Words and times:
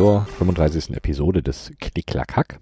Zur 0.00 0.24
35. 0.24 0.96
Episode 0.96 1.42
des 1.42 1.72
Knicklack-Hack. 1.78 2.58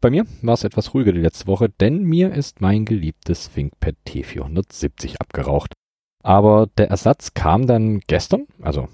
Bei 0.00 0.08
mir 0.08 0.24
war 0.40 0.54
es 0.54 0.64
etwas 0.64 0.94
ruhiger 0.94 1.12
die 1.12 1.20
letzte 1.20 1.46
Woche, 1.46 1.68
denn 1.68 2.04
mir 2.04 2.32
ist 2.32 2.62
mein 2.62 2.86
geliebtes 2.86 3.50
ThinkPad 3.50 3.94
T470 4.08 5.18
abgeraucht. 5.18 5.74
Aber 6.22 6.70
der 6.78 6.88
Ersatz 6.88 7.34
kam 7.34 7.66
dann 7.66 8.00
gestern, 8.06 8.46
also 8.62 8.88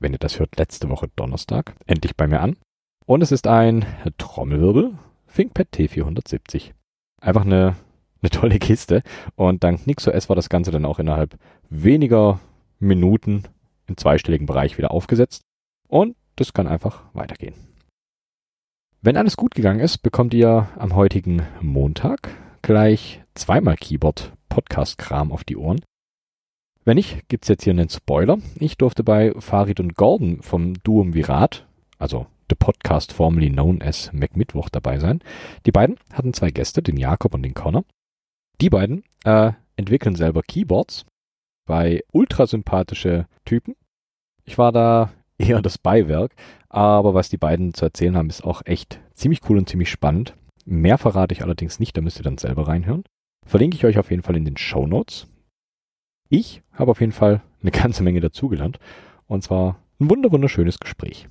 wenn 0.00 0.12
ihr 0.12 0.18
das 0.18 0.38
hört, 0.38 0.58
letzte 0.58 0.90
Woche 0.90 1.08
Donnerstag, 1.16 1.74
endlich 1.86 2.14
bei 2.14 2.26
mir 2.26 2.42
an. 2.42 2.58
Und 3.06 3.22
es 3.22 3.32
ist 3.32 3.46
ein 3.46 3.86
Trommelwirbel 4.18 4.92
ThinkPad 5.34 5.68
T470. 5.72 6.72
Einfach 7.22 7.46
eine, 7.46 7.74
eine 8.20 8.30
tolle 8.30 8.58
Kiste. 8.58 9.02
Und 9.34 9.64
dank 9.64 9.86
NixOS 9.86 10.28
war 10.28 10.36
das 10.36 10.50
Ganze 10.50 10.72
dann 10.72 10.84
auch 10.84 10.98
innerhalb 10.98 11.38
weniger 11.70 12.38
Minuten 12.80 13.44
im 13.86 13.96
zweistelligen 13.96 14.46
Bereich 14.46 14.76
wieder 14.76 14.90
aufgesetzt. 14.90 15.40
Und 15.88 16.16
das 16.36 16.52
kann 16.52 16.66
einfach 16.66 17.02
weitergehen. 17.12 17.54
Wenn 19.02 19.16
alles 19.16 19.36
gut 19.36 19.54
gegangen 19.54 19.80
ist, 19.80 19.98
bekommt 19.98 20.32
ihr 20.32 20.68
am 20.76 20.94
heutigen 20.94 21.42
Montag 21.60 22.30
gleich 22.62 23.22
zweimal 23.34 23.76
Keyboard 23.76 24.32
Podcast-Kram 24.48 25.30
auf 25.30 25.44
die 25.44 25.56
Ohren. 25.56 25.80
Wenn 26.84 26.96
nicht, 26.96 27.28
gibt's 27.28 27.48
jetzt 27.48 27.64
hier 27.64 27.72
einen 27.72 27.88
Spoiler. 27.88 28.38
Ich 28.56 28.76
durfte 28.76 29.04
bei 29.04 29.34
Farid 29.38 29.80
und 29.80 29.94
Gordon 29.94 30.42
vom 30.42 30.74
Duum 30.82 31.14
Virat, 31.14 31.66
also 31.98 32.26
the 32.48 32.56
podcast 32.56 33.12
formerly 33.12 33.50
known 33.50 33.82
as 33.82 34.12
MacMittwoch 34.12 34.68
dabei 34.68 34.98
sein. 34.98 35.20
Die 35.66 35.72
beiden 35.72 35.96
hatten 36.12 36.32
zwei 36.34 36.50
Gäste, 36.50 36.82
den 36.82 36.96
Jakob 36.96 37.34
und 37.34 37.42
den 37.42 37.54
Connor. 37.54 37.84
Die 38.60 38.70
beiden 38.70 39.04
äh, 39.24 39.52
entwickeln 39.76 40.14
selber 40.14 40.42
Keyboards, 40.42 41.06
bei 41.66 42.04
ultrasympathische 42.12 43.26
Typen. 43.44 43.74
Ich 44.44 44.58
war 44.58 44.72
da 44.72 45.12
eher 45.38 45.62
das 45.62 45.78
Beiwerk, 45.78 46.34
aber 46.68 47.14
was 47.14 47.28
die 47.28 47.36
beiden 47.36 47.74
zu 47.74 47.84
erzählen 47.84 48.16
haben, 48.16 48.30
ist 48.30 48.44
auch 48.44 48.62
echt 48.64 49.00
ziemlich 49.12 49.40
cool 49.48 49.58
und 49.58 49.68
ziemlich 49.68 49.90
spannend. 49.90 50.34
Mehr 50.64 50.98
verrate 50.98 51.34
ich 51.34 51.42
allerdings 51.42 51.78
nicht, 51.78 51.96
da 51.96 52.00
müsst 52.00 52.18
ihr 52.18 52.24
dann 52.24 52.38
selber 52.38 52.68
reinhören. 52.68 53.04
Verlinke 53.46 53.76
ich 53.76 53.84
euch 53.84 53.98
auf 53.98 54.10
jeden 54.10 54.22
Fall 54.22 54.36
in 54.36 54.44
den 54.44 54.56
Show 54.56 54.86
Notes. 54.86 55.28
Ich 56.28 56.62
habe 56.72 56.90
auf 56.90 57.00
jeden 57.00 57.12
Fall 57.12 57.42
eine 57.60 57.70
ganze 57.70 58.02
Menge 58.02 58.20
dazugelernt 58.20 58.78
und 59.26 59.42
zwar 59.42 59.76
ein 60.00 60.08
wunderschönes 60.08 60.78
Gespräch. 60.78 61.28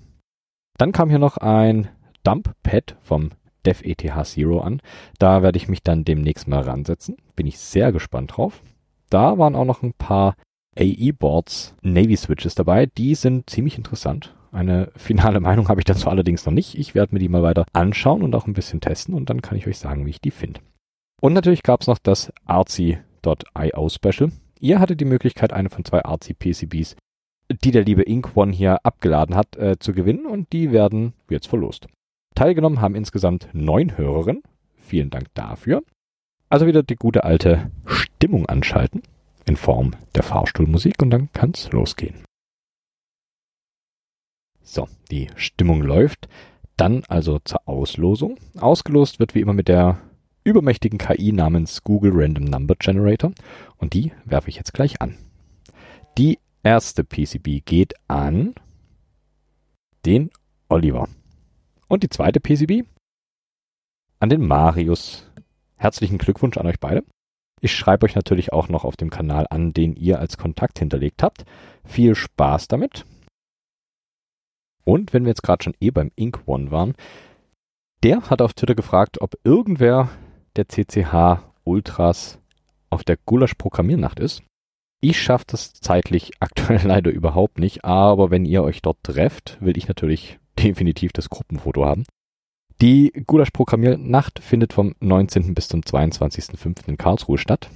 Dann 0.78 0.92
kam 0.92 1.10
hier 1.10 1.20
noch 1.20 1.38
ein 1.38 1.90
Dump-Pad 2.24 2.98
vom 3.02 3.32
DevETH 3.66 4.26
Zero 4.26 4.60
an. 4.60 4.82
Da 5.20 5.42
werde 5.42 5.58
ich 5.58 5.68
mich 5.68 5.84
dann 5.84 6.06
demnächst 6.06 6.48
mal 6.48 6.62
ransetzen. 6.62 7.18
Bin 7.36 7.48
ich 7.48 7.60
sehr 7.60 7.92
gespannt 7.92 8.38
drauf. 8.38 8.62
Da 9.10 9.38
waren 9.38 9.56
auch 9.56 9.66
noch 9.66 9.84
ein 9.84 9.94
paar 9.94 10.36
AE-Boards, 10.78 11.76
Navy-Switches 11.82 12.56
dabei. 12.56 12.86
Die 12.86 13.16
sind 13.16 13.50
ziemlich 13.50 13.78
interessant. 13.78 14.36
Eine 14.52 14.92
finale 14.96 15.40
Meinung 15.42 15.70
habe 15.70 15.82
ich 15.82 15.86
dazu 15.86 16.10
allerdings 16.10 16.46
noch 16.46 16.54
nicht. 16.54 16.78
Ich 16.78 16.96
werde 16.96 17.14
mir 17.14 17.20
die 17.20 17.30
mal 17.30 17.44
weiter 17.44 17.66
anschauen 17.74 18.24
und 18.24 18.36
auch 18.36 18.48
ein 18.48 18.54
bisschen 18.54 18.82
testen 18.82 19.14
und 19.14 19.30
dann 19.30 19.42
kann 19.42 19.58
ich 19.58 19.68
euch 19.68 19.78
sagen, 19.78 20.06
wie 20.06 20.12
ich 20.12 20.22
die 20.22 20.32
finde. 20.32 20.62
Und 21.22 21.34
natürlich 21.34 21.64
gab 21.64 21.82
es 21.82 21.88
noch 21.88 22.00
das 22.00 22.32
Artsy.io 22.46 23.90
Special. 23.90 24.32
Ihr 24.60 24.80
hattet 24.80 25.00
die 25.00 25.06
Möglichkeit, 25.06 25.54
eine 25.54 25.70
von 25.70 25.86
zwei 25.86 26.04
Artsy 26.04 26.34
PCBs 26.34 26.96
die 27.62 27.72
der 27.72 27.84
liebe 27.84 28.04
Ink 28.04 28.36
One 28.36 28.52
hier 28.52 28.86
abgeladen 28.86 29.36
hat, 29.36 29.56
äh, 29.58 29.78
zu 29.80 29.94
gewinnen 29.94 30.26
und 30.26 30.52
die 30.54 30.72
werden 30.72 31.14
jetzt 31.30 31.48
verlost. 31.48 31.88
Teilgenommen 32.36 32.82
haben 32.82 32.96
insgesamt 32.96 33.48
neun 33.54 33.98
Hörerinnen. 33.98 34.44
Vielen 34.76 35.10
Dank 35.10 35.28
dafür. 35.34 35.84
Also 36.50 36.68
wieder 36.68 36.84
die 36.84 36.96
gute 36.96 37.24
alte 37.24 37.72
Stimmung 37.86 38.48
anschalten 38.48 39.02
in 39.46 39.56
Form 39.56 39.96
der 40.16 40.24
Fahrstuhlmusik 40.24 41.02
und 41.02 41.10
dann 41.10 41.30
kann's 41.34 41.72
losgehen. 41.72 42.24
So, 44.62 44.88
die 45.12 45.30
Stimmung 45.36 45.82
läuft. 45.82 46.28
Dann 46.78 47.04
also 47.08 47.40
zur 47.40 47.68
Auslosung. 47.68 48.40
Ausgelost 48.60 49.20
wird 49.20 49.36
wie 49.36 49.42
immer 49.42 49.54
mit 49.54 49.68
der 49.68 50.00
übermächtigen 50.44 50.98
KI 50.98 51.32
namens 51.32 51.84
Google 51.84 52.12
Random 52.14 52.46
Number 52.46 52.76
Generator 52.76 53.32
und 53.78 53.94
die 53.94 54.12
werfe 54.26 54.50
ich 54.50 54.56
jetzt 54.56 54.74
gleich 54.74 55.02
an. 55.02 55.18
Die 56.18 56.40
erste 56.64 57.04
PCB 57.04 57.66
geht 57.66 57.94
an 58.08 58.56
den 60.06 60.32
Oliver. 60.70 61.08
Und 61.88 62.04
die 62.04 62.10
zweite 62.10 62.40
PCB 62.40 62.88
an 64.20 64.30
den 64.30 64.46
Marius. 64.46 65.30
Herzlichen 65.76 66.18
Glückwunsch 66.18 66.58
an 66.58 66.66
euch 66.66 66.80
beide. 66.80 67.04
Ich 67.64 67.74
schreibe 67.74 68.06
euch 68.06 68.14
natürlich 68.14 68.52
auch 68.52 68.68
noch 68.68 68.84
auf 68.84 68.98
dem 68.98 69.10
Kanal 69.10 69.48
an, 69.50 69.72
den 69.72 69.96
ihr 69.96 70.20
als 70.20 70.38
Kontakt 70.38 70.80
hinterlegt 70.80 71.24
habt. 71.24 71.46
Viel 71.86 72.14
Spaß 72.14 72.68
damit. 72.68 73.06
Und 74.84 75.14
wenn 75.14 75.24
wir 75.24 75.30
jetzt 75.30 75.44
gerade 75.44 75.64
schon 75.64 75.76
eh 75.80 75.90
beim 75.90 76.12
Ink 76.18 76.42
One 76.46 76.72
waren, 76.72 76.94
der 78.04 78.30
hat 78.30 78.42
auf 78.42 78.54
Twitter 78.54 78.76
gefragt, 78.76 79.22
ob 79.22 79.36
irgendwer 79.46 80.10
der 80.58 80.68
CCH 80.68 81.42
Ultras 81.64 82.38
auf 82.90 83.06
der 83.06 83.16
Gulasch 83.26 83.54
Programmiernacht 83.54 84.20
ist. 84.20 84.44
Ich 85.00 85.22
schaffe 85.22 85.46
das 85.48 85.72
zeitlich 85.72 86.34
aktuell 86.42 86.86
leider 86.86 87.12
überhaupt 87.12 87.60
nicht, 87.60 87.86
aber 87.86 88.30
wenn 88.30 88.44
ihr 88.44 88.62
euch 88.62 88.82
dort 88.82 89.02
trefft, 89.04 89.58
will 89.62 89.78
ich 89.78 89.88
natürlich 89.88 90.38
definitiv 90.60 91.14
das 91.14 91.30
Gruppenfoto 91.30 91.86
haben. 91.86 92.04
Die 92.82 93.12
Gulasch-Programmiernacht 93.28 94.40
findet 94.40 94.74
vom 94.74 94.96
19. 95.00 95.54
bis 95.54 95.68
zum 95.68 95.82
22.05. 95.82 96.88
in 96.88 96.98
Karlsruhe 96.98 97.38
statt. 97.38 97.70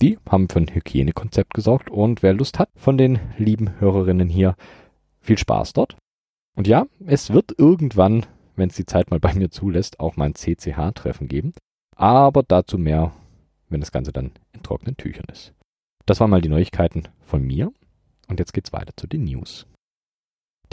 Die 0.00 0.18
haben 0.28 0.48
für 0.48 0.58
ein 0.58 0.74
Hygienekonzept 0.74 1.54
gesorgt 1.54 1.90
und 1.90 2.22
wer 2.22 2.34
Lust 2.34 2.58
hat 2.58 2.68
von 2.76 2.98
den 2.98 3.18
lieben 3.38 3.80
Hörerinnen 3.80 4.28
hier, 4.28 4.56
viel 5.20 5.38
Spaß 5.38 5.72
dort. 5.72 5.96
Und 6.54 6.66
ja, 6.66 6.86
es 7.06 7.32
wird 7.32 7.54
irgendwann, 7.58 8.26
wenn 8.56 8.68
es 8.68 8.76
die 8.76 8.86
Zeit 8.86 9.10
mal 9.10 9.20
bei 9.20 9.34
mir 9.34 9.50
zulässt, 9.50 10.00
auch 10.00 10.16
mal 10.16 10.26
ein 10.26 10.34
CCH-Treffen 10.34 11.28
geben. 11.28 11.52
Aber 11.96 12.42
dazu 12.42 12.78
mehr, 12.78 13.12
wenn 13.68 13.80
das 13.80 13.92
Ganze 13.92 14.12
dann 14.12 14.32
in 14.52 14.62
trockenen 14.62 14.96
Tüchern 14.96 15.26
ist. 15.30 15.54
Das 16.04 16.20
waren 16.20 16.30
mal 16.30 16.42
die 16.42 16.48
Neuigkeiten 16.48 17.08
von 17.22 17.42
mir. 17.42 17.72
Und 18.28 18.38
jetzt 18.38 18.52
geht's 18.52 18.72
weiter 18.72 18.92
zu 18.96 19.06
den 19.06 19.24
News. 19.24 19.66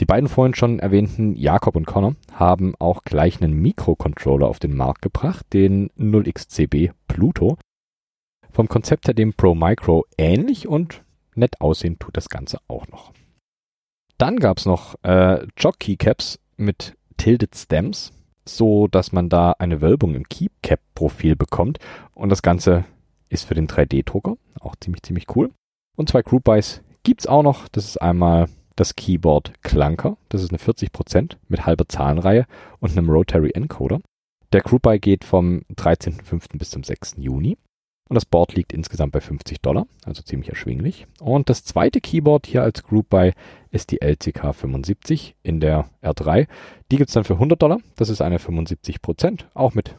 Die 0.00 0.06
beiden 0.06 0.28
vorhin 0.28 0.54
schon 0.54 0.80
erwähnten 0.80 1.36
Jakob 1.36 1.76
und 1.76 1.86
Connor 1.86 2.16
haben 2.32 2.74
auch 2.78 3.04
gleich 3.04 3.40
einen 3.40 3.54
Mikrocontroller 3.54 4.48
auf 4.48 4.58
den 4.58 4.76
Markt 4.76 5.02
gebracht, 5.02 5.46
den 5.52 5.90
0xCB 5.90 6.92
Pluto. 7.06 7.58
Vom 8.50 8.68
Konzept 8.68 9.06
her 9.06 9.14
dem 9.14 9.34
Pro 9.34 9.54
Micro 9.54 10.04
ähnlich 10.18 10.66
und 10.66 11.04
nett 11.34 11.60
aussehen 11.60 11.98
tut 11.98 12.16
das 12.16 12.28
Ganze 12.28 12.58
auch 12.66 12.88
noch. 12.88 13.12
Dann 14.18 14.38
gab's 14.38 14.66
noch 14.66 14.96
äh, 15.02 15.46
Jog 15.56 15.78
Keycaps 15.78 16.38
mit 16.56 16.96
Tilted 17.16 17.54
Stems, 17.54 18.12
so 18.44 18.88
dass 18.88 19.12
man 19.12 19.28
da 19.28 19.52
eine 19.58 19.80
Wölbung 19.80 20.14
im 20.14 20.28
Keycap 20.28 20.80
Profil 20.94 21.36
bekommt 21.36 21.78
und 22.14 22.28
das 22.28 22.42
Ganze 22.42 22.84
ist 23.28 23.44
für 23.44 23.54
den 23.54 23.68
3D-Drucker. 23.68 24.36
Auch 24.60 24.76
ziemlich, 24.76 25.02
ziemlich 25.02 25.26
cool. 25.34 25.50
Und 25.96 26.08
zwei 26.08 26.22
Group 26.22 26.44
Buys 26.44 26.82
gibt's 27.02 27.26
auch 27.26 27.42
noch. 27.42 27.68
Das 27.68 27.84
ist 27.84 28.00
einmal 28.00 28.48
das 28.76 28.96
Keyboard 28.96 29.62
Clunker. 29.62 30.16
Das 30.28 30.42
ist 30.42 30.50
eine 30.50 30.58
40% 30.58 31.36
mit 31.48 31.66
halber 31.66 31.88
Zahlenreihe 31.88 32.46
und 32.80 32.92
einem 32.92 33.10
Rotary 33.10 33.50
Encoder. 33.50 34.00
Der 34.52 34.60
Group 34.60 34.82
Buy 34.82 34.98
geht 34.98 35.24
vom 35.24 35.62
13.05. 35.76 36.58
bis 36.58 36.70
zum 36.70 36.84
6. 36.84 37.14
Juni. 37.18 37.56
Und 38.08 38.16
das 38.16 38.26
Board 38.26 38.54
liegt 38.54 38.72
insgesamt 38.74 39.12
bei 39.12 39.20
50 39.20 39.62
Dollar, 39.62 39.86
also 40.04 40.22
ziemlich 40.22 40.50
erschwinglich. 40.50 41.06
Und 41.20 41.48
das 41.48 41.64
zweite 41.64 42.00
Keyboard 42.00 42.46
hier 42.46 42.62
als 42.62 42.82
Group 42.82 43.08
Buy 43.08 43.32
ist 43.70 43.90
die 43.90 44.02
LCK 44.02 44.54
75 44.54 45.34
in 45.42 45.58
der 45.58 45.88
R3. 46.02 46.46
Die 46.92 46.96
gibt's 46.98 47.14
dann 47.14 47.24
für 47.24 47.34
100 47.34 47.60
Dollar. 47.60 47.78
Das 47.96 48.10
ist 48.10 48.20
eine 48.20 48.38
75%, 48.38 49.46
auch 49.54 49.74
mit 49.74 49.96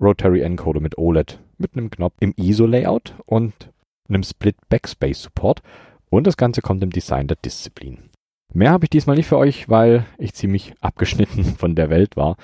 Rotary 0.00 0.42
Encoder 0.42 0.80
mit 0.80 0.98
OLED, 0.98 1.40
mit 1.56 1.72
einem 1.72 1.90
Knopf 1.90 2.14
im 2.20 2.34
ISO-Layout 2.36 3.14
und 3.24 3.72
einem 4.08 4.22
Split 4.22 4.56
Backspace 4.68 5.22
Support. 5.22 5.62
Und 6.10 6.26
das 6.26 6.36
Ganze 6.36 6.60
kommt 6.60 6.82
im 6.82 6.90
Design 6.90 7.26
der 7.26 7.38
Disziplin. 7.38 8.10
Mehr 8.56 8.70
habe 8.70 8.86
ich 8.86 8.90
diesmal 8.90 9.16
nicht 9.16 9.26
für 9.26 9.36
euch, 9.36 9.68
weil 9.68 10.06
ich 10.16 10.32
ziemlich 10.32 10.72
abgeschnitten 10.80 11.44
von 11.58 11.74
der 11.74 11.90
Welt 11.90 12.16
war. 12.16 12.38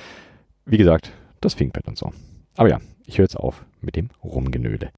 Wie 0.66 0.76
gesagt, 0.76 1.10
das 1.40 1.56
ThinkPad 1.56 1.88
und 1.88 1.96
so. 1.96 2.12
Aber 2.54 2.68
ja, 2.68 2.80
ich 3.06 3.16
höre 3.16 3.24
jetzt 3.24 3.38
auf 3.38 3.64
mit 3.80 3.96
dem 3.96 4.10
Rumgenöle. 4.22 4.90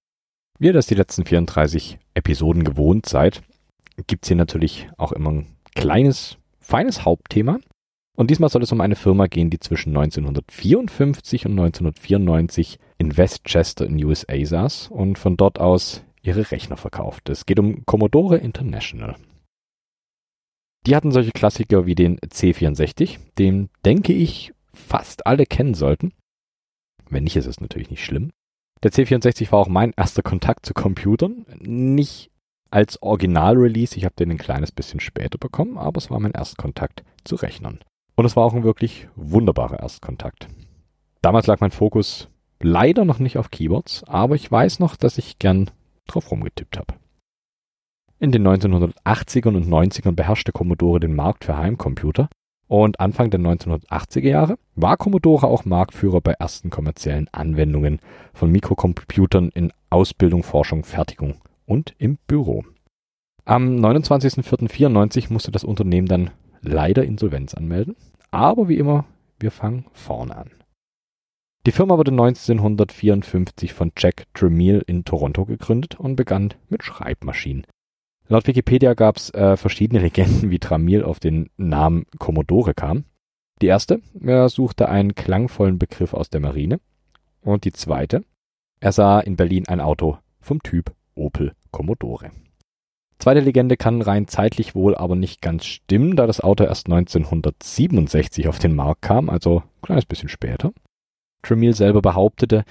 Wie 0.58 0.66
ihr 0.66 0.72
das 0.72 0.88
die 0.88 0.96
letzten 0.96 1.24
34 1.24 2.00
Episoden 2.14 2.64
gewohnt 2.64 3.06
seid, 3.06 3.42
gibt's 4.08 4.26
hier 4.26 4.36
natürlich 4.36 4.88
auch 4.96 5.12
immer 5.12 5.30
ein 5.30 5.46
kleines, 5.76 6.36
feines 6.58 7.04
Hauptthema. 7.04 7.60
Und 8.16 8.30
diesmal 8.30 8.50
soll 8.50 8.64
es 8.64 8.72
um 8.72 8.80
eine 8.80 8.96
Firma 8.96 9.28
gehen, 9.28 9.50
die 9.50 9.60
zwischen 9.60 9.90
1954 9.90 11.46
und 11.46 11.52
1994 11.52 12.80
in 12.98 13.16
Westchester 13.16 13.86
in 13.86 14.04
USA 14.04 14.34
saß 14.44 14.88
und 14.88 15.16
von 15.16 15.36
dort 15.36 15.60
aus 15.60 16.02
ihre 16.22 16.50
Rechner 16.50 16.76
verkauft. 16.76 17.28
Es 17.28 17.46
geht 17.46 17.60
um 17.60 17.86
Commodore 17.86 18.38
International. 18.38 19.14
Die 20.86 20.94
hatten 20.94 21.12
solche 21.12 21.32
Klassiker 21.32 21.86
wie 21.86 21.94
den 21.94 22.18
C64, 22.18 23.18
den 23.38 23.70
denke 23.84 24.12
ich 24.12 24.52
fast 24.74 25.26
alle 25.26 25.46
kennen 25.46 25.74
sollten. 25.74 26.12
Wenn 27.08 27.24
nicht, 27.24 27.36
ist 27.36 27.46
es 27.46 27.60
natürlich 27.60 27.90
nicht 27.90 28.04
schlimm. 28.04 28.32
Der 28.82 28.92
C64 28.92 29.50
war 29.50 29.60
auch 29.60 29.68
mein 29.68 29.92
erster 29.96 30.22
Kontakt 30.22 30.66
zu 30.66 30.74
Computern. 30.74 31.46
Nicht 31.60 32.30
als 32.70 33.00
Original-Release, 33.00 33.96
ich 33.96 34.04
habe 34.04 34.16
den 34.16 34.32
ein 34.32 34.38
kleines 34.38 34.72
bisschen 34.72 35.00
später 35.00 35.38
bekommen, 35.38 35.78
aber 35.78 35.98
es 35.98 36.10
war 36.10 36.20
mein 36.20 36.32
erster 36.32 36.60
Kontakt 36.60 37.02
zu 37.24 37.36
Rechnern. 37.36 37.78
Und 38.16 38.26
es 38.26 38.36
war 38.36 38.44
auch 38.44 38.52
ein 38.52 38.64
wirklich 38.64 39.08
wunderbarer 39.16 39.80
Erstkontakt. 39.80 40.48
Damals 41.22 41.46
lag 41.46 41.60
mein 41.60 41.70
Fokus 41.70 42.28
leider 42.60 43.04
noch 43.04 43.18
nicht 43.18 43.38
auf 43.38 43.50
Keyboards, 43.50 44.04
aber 44.04 44.34
ich 44.34 44.50
weiß 44.50 44.80
noch, 44.80 44.96
dass 44.96 45.18
ich 45.18 45.38
gern 45.38 45.70
drauf 46.06 46.30
rumgetippt 46.30 46.76
habe. 46.76 46.94
In 48.24 48.32
den 48.32 48.48
1980ern 48.48 49.54
und 49.54 49.68
90ern 49.68 50.12
beherrschte 50.12 50.50
Commodore 50.50 50.98
den 50.98 51.14
Markt 51.14 51.44
für 51.44 51.58
Heimcomputer 51.58 52.30
und 52.68 52.98
Anfang 52.98 53.28
der 53.28 53.38
1980er 53.38 54.26
Jahre 54.30 54.56
war 54.74 54.96
Commodore 54.96 55.46
auch 55.46 55.66
Marktführer 55.66 56.22
bei 56.22 56.32
ersten 56.32 56.70
kommerziellen 56.70 57.28
Anwendungen 57.32 58.00
von 58.32 58.50
Mikrocomputern 58.50 59.50
in 59.50 59.74
Ausbildung, 59.90 60.42
Forschung, 60.42 60.84
Fertigung 60.84 61.42
und 61.66 61.94
im 61.98 62.16
Büro. 62.26 62.64
Am 63.44 63.76
29.04.94 63.76 65.30
musste 65.30 65.52
das 65.52 65.62
Unternehmen 65.62 66.08
dann 66.08 66.30
leider 66.62 67.04
Insolvenz 67.04 67.52
anmelden, 67.52 67.94
aber 68.30 68.70
wie 68.70 68.78
immer, 68.78 69.04
wir 69.38 69.50
fangen 69.50 69.84
vorne 69.92 70.34
an. 70.34 70.50
Die 71.66 71.72
Firma 71.72 71.98
wurde 71.98 72.12
1954 72.12 73.74
von 73.74 73.92
Jack 73.98 74.24
Tramiel 74.32 74.82
in 74.86 75.04
Toronto 75.04 75.44
gegründet 75.44 76.00
und 76.00 76.16
begann 76.16 76.54
mit 76.70 76.82
Schreibmaschinen. 76.82 77.66
Laut 78.26 78.46
Wikipedia 78.46 78.94
gab 78.94 79.16
es 79.16 79.30
äh, 79.34 79.56
verschiedene 79.56 80.00
Legenden, 80.00 80.50
wie 80.50 80.58
Tramiel 80.58 81.02
auf 81.04 81.20
den 81.20 81.50
Namen 81.56 82.06
Commodore 82.18 82.72
kam. 82.72 83.04
Die 83.60 83.66
erste, 83.66 84.00
er 84.20 84.48
suchte 84.48 84.88
einen 84.88 85.14
klangvollen 85.14 85.78
Begriff 85.78 86.14
aus 86.14 86.30
der 86.30 86.40
Marine. 86.40 86.80
Und 87.42 87.64
die 87.64 87.72
zweite, 87.72 88.24
er 88.80 88.92
sah 88.92 89.20
in 89.20 89.36
Berlin 89.36 89.68
ein 89.68 89.80
Auto 89.80 90.18
vom 90.40 90.62
Typ 90.62 90.92
Opel 91.14 91.52
Commodore. 91.70 92.30
Zweite 93.18 93.40
Legende 93.40 93.76
kann 93.76 94.02
rein 94.02 94.26
zeitlich 94.26 94.74
wohl 94.74 94.94
aber 94.94 95.16
nicht 95.16 95.40
ganz 95.40 95.66
stimmen, 95.66 96.16
da 96.16 96.26
das 96.26 96.40
Auto 96.40 96.64
erst 96.64 96.86
1967 96.86 98.48
auf 98.48 98.58
den 98.58 98.74
Markt 98.74 99.02
kam, 99.02 99.30
also 99.30 99.60
ein 99.60 99.82
kleines 99.82 100.06
bisschen 100.06 100.28
später. 100.28 100.72
Tramiel 101.42 101.74
selber 101.74 102.02
behauptete, 102.02 102.64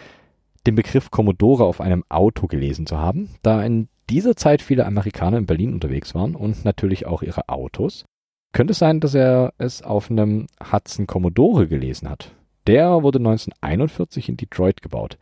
den 0.66 0.76
Begriff 0.76 1.12
Commodore 1.12 1.66
auf 1.66 1.82
einem 1.82 2.04
Auto 2.10 2.48
gelesen 2.48 2.86
zu 2.86 2.98
haben, 2.98 3.30
da 3.42 3.64
in 3.64 3.90
dieser 4.10 4.36
Zeit 4.36 4.62
viele 4.62 4.86
Amerikaner 4.86 5.38
in 5.38 5.46
Berlin 5.46 5.74
unterwegs 5.74 6.14
waren 6.16 6.36
und 6.36 6.66
natürlich 6.66 7.06
auch 7.06 7.22
ihre 7.22 7.50
Autos. 7.50 8.06
Könnte 8.54 8.72
es 8.72 8.80
sein, 8.80 9.00
dass 9.00 9.16
er 9.16 9.54
es 9.58 9.82
auf 9.82 10.12
einem 10.12 10.48
Hudson 10.72 11.08
Commodore 11.08 11.68
gelesen 11.68 12.10
hat. 12.10 12.32
Der 12.68 13.04
wurde 13.04 13.20
1941 13.20 14.30
in 14.30 14.38
Detroit 14.38 14.82
gebaut. 14.82 15.18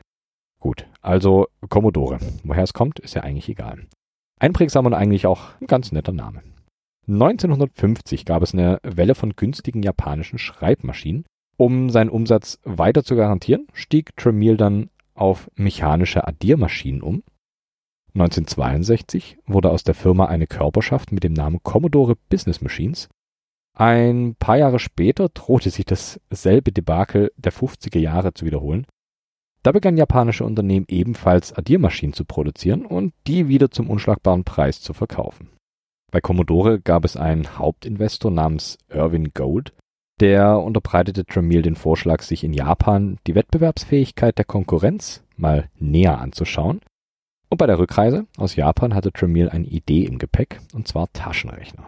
Gut, 0.60 0.86
also 1.02 1.48
Commodore. 1.70 2.20
Woher 2.44 2.64
es 2.64 2.74
kommt, 2.74 3.00
ist 3.00 3.16
ja 3.16 3.24
eigentlich 3.24 3.50
egal. 3.50 3.88
Einprägsam 4.40 4.86
und 4.86 4.94
eigentlich 4.94 5.26
auch 5.26 5.60
ein 5.60 5.68
ganz 5.68 5.92
netter 5.92 6.12
Name. 6.12 6.44
1950 7.08 8.26
gab 8.26 8.44
es 8.44 8.54
eine 8.54 8.80
Welle 8.84 9.16
von 9.16 9.36
günstigen 9.36 9.82
japanischen 9.82 10.38
Schreibmaschinen, 10.38 11.26
um 11.58 11.90
seinen 11.90 12.10
Umsatz 12.10 12.60
weiter 12.64 13.04
zu 13.04 13.16
garantieren, 13.16 13.68
stieg 13.74 14.16
Tramiel 14.18 14.58
dann 14.58 14.90
auf 15.22 15.52
mechanische 15.56 16.28
Addiermaschinen 16.28 17.04
um. 17.04 17.24
1962 18.16 19.38
wurde 19.46 19.70
aus 19.70 19.84
der 19.84 19.94
Firma 19.94 20.26
eine 20.26 20.48
Körperschaft 20.48 21.12
mit 21.12 21.24
dem 21.24 21.34
Namen 21.34 21.62
Commodore 21.62 22.16
Business 22.30 22.60
Machines. 22.62 23.08
Ein 23.78 24.36
paar 24.40 24.58
Jahre 24.58 24.80
später 24.80 25.30
drohte 25.30 25.70
sich 25.70 25.86
dasselbe 25.86 26.72
Debakel 26.72 27.32
der 27.38 27.54
50er 27.54 28.00
Jahre 28.00 28.34
zu 28.34 28.46
wiederholen. 28.46 28.88
Da 29.62 29.72
begann 29.72 29.96
japanische 29.96 30.44
Unternehmen 30.44 30.88
ebenfalls 30.90 31.54
Addiermaschinen 31.54 32.14
zu 32.14 32.26
produzieren 32.26 32.84
und 32.84 33.14
die 33.28 33.48
wieder 33.48 33.70
zum 33.70 33.92
unschlagbaren 33.92 34.44
Preis 34.44 34.82
zu 34.82 34.94
verkaufen. 34.94 35.52
Bei 36.12 36.20
Commodore 36.20 36.82
gab 36.82 37.06
es 37.06 37.16
einen 37.16 37.60
Hauptinvestor 37.60 38.32
namens 38.32 38.80
Irvin 38.90 39.34
Gold, 39.36 39.72
der 40.22 40.60
unterbreitete 40.60 41.26
Tramiel 41.26 41.64
den 41.64 41.76
Vorschlag, 41.76 42.22
sich 42.22 42.44
in 42.44 42.54
Japan 42.54 43.18
die 43.26 43.34
Wettbewerbsfähigkeit 43.34 44.38
der 44.38 44.46
Konkurrenz 44.46 45.24
mal 45.36 45.70
näher 45.80 46.22
anzuschauen. 46.22 46.80
Und 47.50 47.58
bei 47.58 47.66
der 47.66 47.80
Rückreise 47.80 48.28
aus 48.38 48.56
Japan 48.56 48.94
hatte 48.94 49.12
Tramiel 49.12 49.50
eine 49.50 49.66
Idee 49.66 50.06
im 50.06 50.20
Gepäck, 50.20 50.62
und 50.74 50.88
zwar 50.88 51.12
Taschenrechner. 51.12 51.88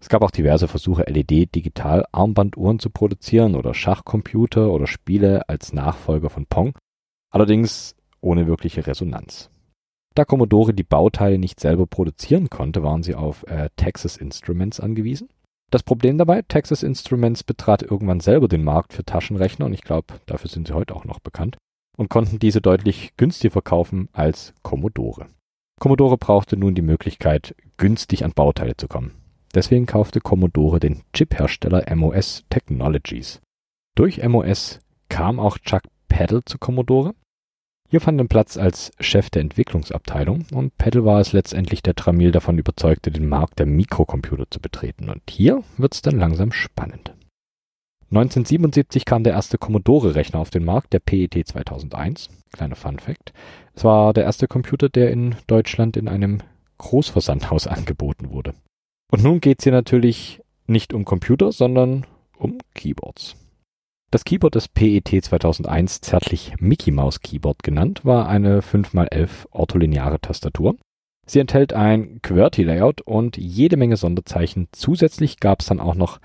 Es 0.00 0.08
gab 0.08 0.22
auch 0.22 0.30
diverse 0.30 0.66
Versuche, 0.66 1.04
LED-Digital-Armbanduhren 1.04 2.78
zu 2.78 2.90
produzieren 2.90 3.54
oder 3.54 3.74
Schachcomputer 3.74 4.70
oder 4.70 4.86
Spiele 4.86 5.48
als 5.48 5.72
Nachfolger 5.72 6.30
von 6.30 6.46
Pong, 6.46 6.72
allerdings 7.30 7.94
ohne 8.20 8.46
wirkliche 8.46 8.86
Resonanz. 8.86 9.50
Da 10.14 10.24
Commodore 10.24 10.72
die 10.72 10.82
Bauteile 10.82 11.38
nicht 11.38 11.60
selber 11.60 11.86
produzieren 11.86 12.48
konnte, 12.48 12.82
waren 12.82 13.02
sie 13.02 13.14
auf 13.14 13.46
äh, 13.46 13.68
Texas 13.76 14.16
Instruments 14.16 14.80
angewiesen 14.80 15.28
das 15.70 15.82
Problem 15.82 16.16
dabei, 16.18 16.42
Texas 16.42 16.82
Instruments 16.82 17.42
betrat 17.42 17.82
irgendwann 17.82 18.20
selber 18.20 18.48
den 18.48 18.62
Markt 18.62 18.92
für 18.92 19.04
Taschenrechner 19.04 19.66
und 19.66 19.72
ich 19.72 19.82
glaube, 19.82 20.14
dafür 20.26 20.48
sind 20.48 20.68
sie 20.68 20.74
heute 20.74 20.94
auch 20.94 21.04
noch 21.04 21.18
bekannt 21.18 21.56
und 21.96 22.08
konnten 22.08 22.38
diese 22.38 22.60
deutlich 22.60 23.16
günstiger 23.16 23.52
verkaufen 23.52 24.08
als 24.12 24.54
Commodore. 24.62 25.26
Commodore 25.80 26.16
brauchte 26.16 26.56
nun 26.56 26.74
die 26.74 26.82
Möglichkeit, 26.82 27.54
günstig 27.76 28.24
an 28.24 28.32
Bauteile 28.32 28.76
zu 28.76 28.88
kommen. 28.88 29.12
Deswegen 29.54 29.86
kaufte 29.86 30.20
Commodore 30.20 30.80
den 30.80 31.02
Chiphersteller 31.12 31.84
MOS 31.94 32.44
Technologies. 32.48 33.40
Durch 33.94 34.22
MOS 34.26 34.80
kam 35.08 35.40
auch 35.40 35.58
Chuck 35.58 35.82
Peddle 36.08 36.44
zu 36.44 36.58
Commodore 36.58 37.14
hier 37.88 38.00
fand 38.00 38.20
er 38.20 38.26
Platz 38.26 38.56
als 38.56 38.90
Chef 38.98 39.30
der 39.30 39.42
Entwicklungsabteilung 39.42 40.46
und 40.52 40.76
Peddle 40.76 41.04
war 41.04 41.20
es 41.20 41.32
letztendlich, 41.32 41.82
der 41.82 41.94
Tramiel 41.94 42.32
davon 42.32 42.58
überzeugte, 42.58 43.10
den 43.10 43.28
Markt 43.28 43.58
der 43.58 43.66
Mikrocomputer 43.66 44.46
zu 44.50 44.60
betreten. 44.60 45.08
Und 45.08 45.22
hier 45.30 45.62
wird's 45.76 46.02
dann 46.02 46.18
langsam 46.18 46.52
spannend. 46.52 47.14
1977 48.10 49.04
kam 49.04 49.24
der 49.24 49.32
erste 49.32 49.58
Commodore-Rechner 49.58 50.38
auf 50.38 50.50
den 50.50 50.64
Markt, 50.64 50.92
der 50.92 51.00
PET 51.00 51.46
2001. 51.46 52.28
Kleiner 52.52 52.76
Fun 52.76 52.98
Fact. 52.98 53.32
Es 53.74 53.84
war 53.84 54.12
der 54.12 54.24
erste 54.24 54.46
Computer, 54.46 54.88
der 54.88 55.10
in 55.10 55.34
Deutschland 55.46 55.96
in 55.96 56.08
einem 56.08 56.38
Großversandhaus 56.78 57.66
angeboten 57.66 58.30
wurde. 58.30 58.54
Und 59.10 59.22
nun 59.22 59.40
geht's 59.40 59.64
hier 59.64 59.72
natürlich 59.72 60.40
nicht 60.66 60.92
um 60.92 61.04
Computer, 61.04 61.52
sondern 61.52 62.06
um 62.38 62.58
Keyboards. 62.74 63.36
Das 64.16 64.24
Keyboard 64.24 64.54
des 64.54 64.68
PET 64.68 65.22
2001, 65.22 66.00
zärtlich 66.00 66.54
Mickey 66.58 66.90
Mouse 66.90 67.20
Keyboard 67.20 67.62
genannt, 67.62 68.06
war 68.06 68.26
eine 68.30 68.62
5x11 68.62 69.28
ortholineare 69.50 70.18
Tastatur. 70.22 70.76
Sie 71.26 71.38
enthält 71.38 71.74
ein 71.74 72.22
QWERTY-Layout 72.22 73.02
und 73.02 73.36
jede 73.36 73.76
Menge 73.76 73.98
Sonderzeichen. 73.98 74.68
Zusätzlich 74.72 75.38
gab 75.38 75.60
es 75.60 75.66
dann 75.66 75.80
auch 75.80 75.94
noch 75.94 76.18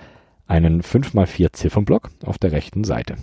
einen 0.47 0.83
5x4 0.83 1.51
Ziffernblock 1.51 2.11
auf 2.23 2.37
der 2.37 2.53
rechten 2.53 2.85
Seite. 2.85 3.17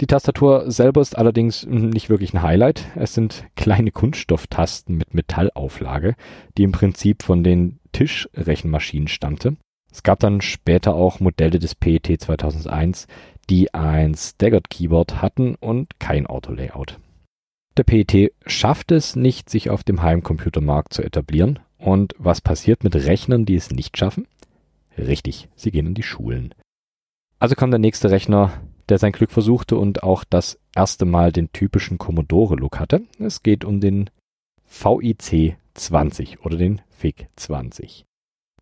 Die 0.00 0.08
Tastatur 0.08 0.68
selber 0.68 1.00
ist 1.00 1.16
allerdings 1.16 1.64
nicht 1.64 2.10
wirklich 2.10 2.34
ein 2.34 2.42
Highlight. 2.42 2.86
Es 2.96 3.14
sind 3.14 3.44
kleine 3.54 3.92
Kunststofftasten 3.92 4.96
mit 4.96 5.14
Metallauflage, 5.14 6.16
die 6.58 6.64
im 6.64 6.72
Prinzip 6.72 7.22
von 7.22 7.44
den 7.44 7.78
Tischrechenmaschinen 7.92 9.06
stammte. 9.06 9.56
Es 9.92 10.02
gab 10.02 10.20
dann 10.20 10.40
später 10.40 10.94
auch 10.94 11.20
Modelle 11.20 11.58
des 11.58 11.74
PET 11.74 12.18
2001, 12.18 13.06
die 13.52 13.74
ein 13.74 14.14
Staggered 14.14 14.70
Keyboard 14.70 15.20
hatten 15.20 15.56
und 15.56 16.00
kein 16.00 16.26
Auto-Layout. 16.26 16.98
Der 17.76 17.84
PET 17.84 18.32
schafft 18.46 18.90
es 18.92 19.14
nicht, 19.14 19.50
sich 19.50 19.68
auf 19.68 19.84
dem 19.84 20.00
Heimcomputermarkt 20.00 20.94
zu 20.94 21.02
etablieren. 21.02 21.58
Und 21.76 22.14
was 22.16 22.40
passiert 22.40 22.82
mit 22.82 22.94
Rechnern, 22.94 23.44
die 23.44 23.56
es 23.56 23.70
nicht 23.70 23.98
schaffen? 23.98 24.26
Richtig, 24.96 25.50
sie 25.54 25.70
gehen 25.70 25.86
in 25.86 25.94
die 25.94 26.02
Schulen. 26.02 26.54
Also 27.40 27.54
kam 27.54 27.70
der 27.70 27.78
nächste 27.78 28.10
Rechner, 28.10 28.52
der 28.88 28.96
sein 28.96 29.12
Glück 29.12 29.30
versuchte 29.30 29.76
und 29.76 30.02
auch 30.02 30.24
das 30.24 30.58
erste 30.74 31.04
Mal 31.04 31.30
den 31.30 31.52
typischen 31.52 31.98
Commodore-Look 31.98 32.80
hatte. 32.80 33.02
Es 33.18 33.42
geht 33.42 33.66
um 33.66 33.82
den 33.82 34.08
VIC 34.66 35.58
20 35.74 36.42
oder 36.42 36.56
den 36.56 36.80
FIC 36.88 37.28
20. 37.36 38.06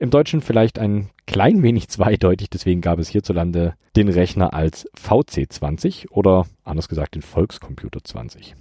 Im 0.03 0.09
Deutschen 0.09 0.41
vielleicht 0.41 0.79
ein 0.79 1.11
klein 1.27 1.63
wenig 1.63 1.89
zweideutig, 1.89 2.49
deswegen 2.49 2.81
gab 2.81 2.99
es 2.99 3.09
hierzulande 3.09 3.75
den 3.97 4.09
Rechner 4.09 4.55
als 4.55 4.89
VC20 4.95 6.11
oder 6.11 6.47
anders 6.65 6.89
gesagt 6.89 7.17
den 7.17 7.23
Volkscomputer 7.23 8.03
20. 8.03 8.57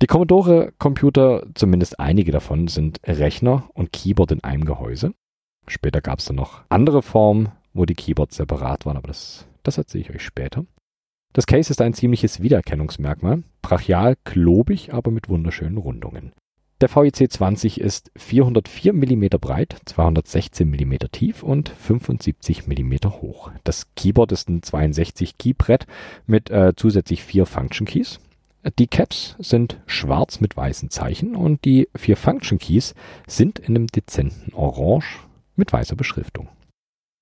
Die 0.00 0.06
Commodore-Computer, 0.06 1.46
zumindest 1.54 2.00
einige 2.00 2.32
davon, 2.32 2.68
sind 2.68 3.00
Rechner 3.04 3.68
und 3.74 3.92
Keyboard 3.92 4.32
in 4.32 4.44
einem 4.44 4.64
Gehäuse. 4.64 5.12
Später 5.66 6.00
gab 6.00 6.20
es 6.20 6.24
dann 6.24 6.36
noch 6.36 6.62
andere 6.70 7.02
Formen, 7.02 7.50
wo 7.74 7.84
die 7.84 7.94
Keyboards 7.94 8.36
separat 8.36 8.86
waren, 8.86 8.96
aber 8.96 9.08
das, 9.08 9.46
das 9.62 9.76
erzähle 9.76 10.04
ich 10.04 10.10
euch 10.10 10.22
später. 10.22 10.64
Das 11.34 11.46
Case 11.46 11.70
ist 11.70 11.82
ein 11.82 11.92
ziemliches 11.92 12.40
Wiedererkennungsmerkmal, 12.40 13.42
brachial, 13.60 14.16
klobig, 14.24 14.94
aber 14.94 15.10
mit 15.10 15.28
wunderschönen 15.28 15.76
Rundungen. 15.76 16.32
Der 16.82 16.94
VIC 16.94 17.32
20 17.32 17.80
ist 17.80 18.10
404 18.16 18.92
mm 18.92 19.28
breit, 19.40 19.76
216 19.86 20.68
mm 20.68 20.94
tief 21.10 21.42
und 21.42 21.70
75 21.70 22.66
mm 22.66 22.96
hoch. 23.08 23.50
Das 23.64 23.86
Keyboard 23.94 24.32
ist 24.32 24.50
ein 24.50 24.62
62 24.62 25.38
Key 25.38 25.54
Brett 25.54 25.86
mit 26.26 26.50
äh, 26.50 26.74
zusätzlich 26.76 27.24
vier 27.24 27.46
Function 27.46 27.86
Keys. 27.86 28.20
Die 28.78 28.88
Caps 28.88 29.36
sind 29.38 29.80
schwarz 29.86 30.40
mit 30.40 30.54
weißen 30.54 30.90
Zeichen 30.90 31.34
und 31.34 31.64
die 31.64 31.88
vier 31.96 32.18
Function 32.18 32.58
Keys 32.58 32.94
sind 33.26 33.58
in 33.58 33.74
einem 33.74 33.86
dezenten 33.86 34.52
Orange 34.52 35.20
mit 35.54 35.72
weißer 35.72 35.96
Beschriftung. 35.96 36.48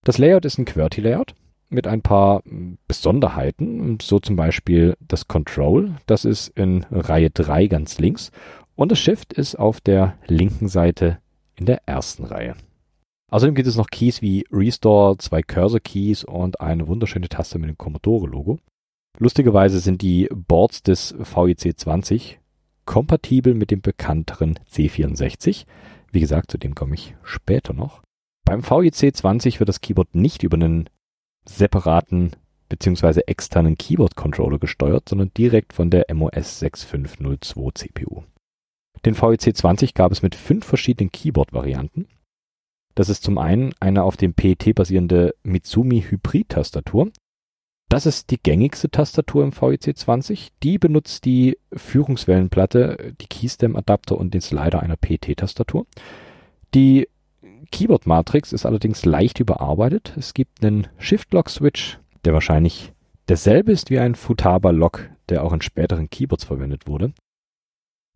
Das 0.03 0.19
Layout 0.19 0.47
ist 0.47 0.59
ein 0.59 0.65
QWERTY 0.65 1.01
Layout. 1.01 1.35
mit 1.71 1.87
ein 1.87 2.03
paar 2.03 2.43
Besonderheiten, 2.87 3.99
so 4.01 4.21
zum 4.21 4.37
Beispiel 4.37 4.97
das 5.01 5.27
Control, 5.27 5.97
das 6.07 6.25
ist 6.25 6.49
in 6.57 6.85
Reihe 6.91 7.31
3 7.31 7.67
ganz 7.67 7.99
links 7.99 8.31
und 8.77 8.91
das 8.91 8.99
Shift 8.99 9.33
ist 9.33 9.57
auf 9.57 9.81
der 9.81 10.19
linken 10.27 10.69
Seite 10.69 11.19
in 11.57 11.67
der 11.67 11.83
ersten 11.87 12.25
Reihe. 12.25 12.57
Außerdem 13.31 13.55
gibt 13.55 13.69
es 13.69 13.77
noch 13.77 13.89
Keys 13.89 14.23
wie 14.23 14.47
Restore, 14.53 15.19
zwei 15.19 15.43
Cursor 15.43 15.81
Keys 15.81 16.25
und 16.25 16.61
eine 16.61 16.87
wunderschöne 16.87 17.29
Taste 17.29 17.59
mit 17.59 17.69
dem 17.69 17.79
Commodore 17.79 18.27
Logo. 18.27 18.59
Lustigerweise 19.19 19.81
sind 19.81 20.03
die 20.03 20.29
Boards 20.33 20.83
des 20.83 21.15
VIC 21.19 21.79
20 21.79 22.41
kompatibel 22.85 23.55
mit 23.55 23.71
dem 23.71 23.81
bekannteren 23.81 24.59
C64. 24.71 25.67
Wie 26.13 26.21
gesagt, 26.21 26.51
zu 26.51 26.59
dem 26.59 26.75
komme 26.75 26.95
ich 26.95 27.17
später 27.23 27.73
noch. 27.73 28.03
Beim 28.45 28.63
VIC 28.63 29.17
20 29.17 29.59
wird 29.59 29.69
das 29.69 29.81
Keyboard 29.81 30.15
nicht 30.15 30.43
über 30.43 30.57
einen 30.57 30.91
separaten 31.45 32.33
bzw. 32.69 33.23
externen 33.27 33.77
Keyboard-Controller 33.77 34.59
gesteuert, 34.59 35.09
sondern 35.09 35.33
direkt 35.35 35.73
von 35.73 35.91
der 35.91 36.07
MOS 36.13 36.61
6502 36.61 37.71
CPU. 37.75 38.23
Den 39.05 39.21
VIC 39.21 39.57
20 39.57 39.95
gab 39.95 40.13
es 40.13 40.23
mit 40.23 40.35
fünf 40.35 40.65
verschiedenen 40.65 41.13
Keyboard-Varianten. 41.13 42.07
Das 42.95 43.09
ist 43.09 43.23
zum 43.25 43.39
einen 43.39 43.75
eine 43.81 44.03
auf 44.05 44.17
dem 44.17 44.35
PET 44.35 44.75
basierende 44.75 45.35
Mitsumi 45.43 46.03
Hybrid-Tastatur, 46.03 47.11
das 47.95 48.07
ist 48.07 48.31
die 48.31 48.43
gängigste 48.43 48.91
Tastatur 48.91 49.45
im 49.45 49.53
VIC 49.53 49.97
20. 49.97 50.53
Die 50.65 50.79
benutzt 50.79 51.25
die 51.25 51.59
Führungswellenplatte, 51.73 53.15
die 53.21 53.27
Keystem-Adapter 53.27 54.19
und 54.19 54.35
den 54.35 54.41
Slider 54.41 54.83
einer 54.83 54.97
PT-Tastatur. 54.97 55.87
Die 56.75 57.09
Keyboard-Matrix 57.71 58.53
ist 58.53 58.67
allerdings 58.67 59.05
leicht 59.05 59.39
überarbeitet. 59.39 60.13
Es 60.17 60.35
gibt 60.35 60.65
einen 60.65 60.89
Shift-Lock-Switch, 60.99 62.01
der 62.25 62.33
wahrscheinlich 62.33 62.93
derselbe 63.29 63.71
ist 63.71 63.91
wie 63.91 64.01
ein 64.01 64.17
Futaba-Lock, 64.17 65.11
der 65.29 65.45
auch 65.45 65.53
in 65.53 65.63
späteren 65.63 66.11
Keyboards 66.11 66.45
verwendet 66.45 66.89
wurde. 66.89 67.13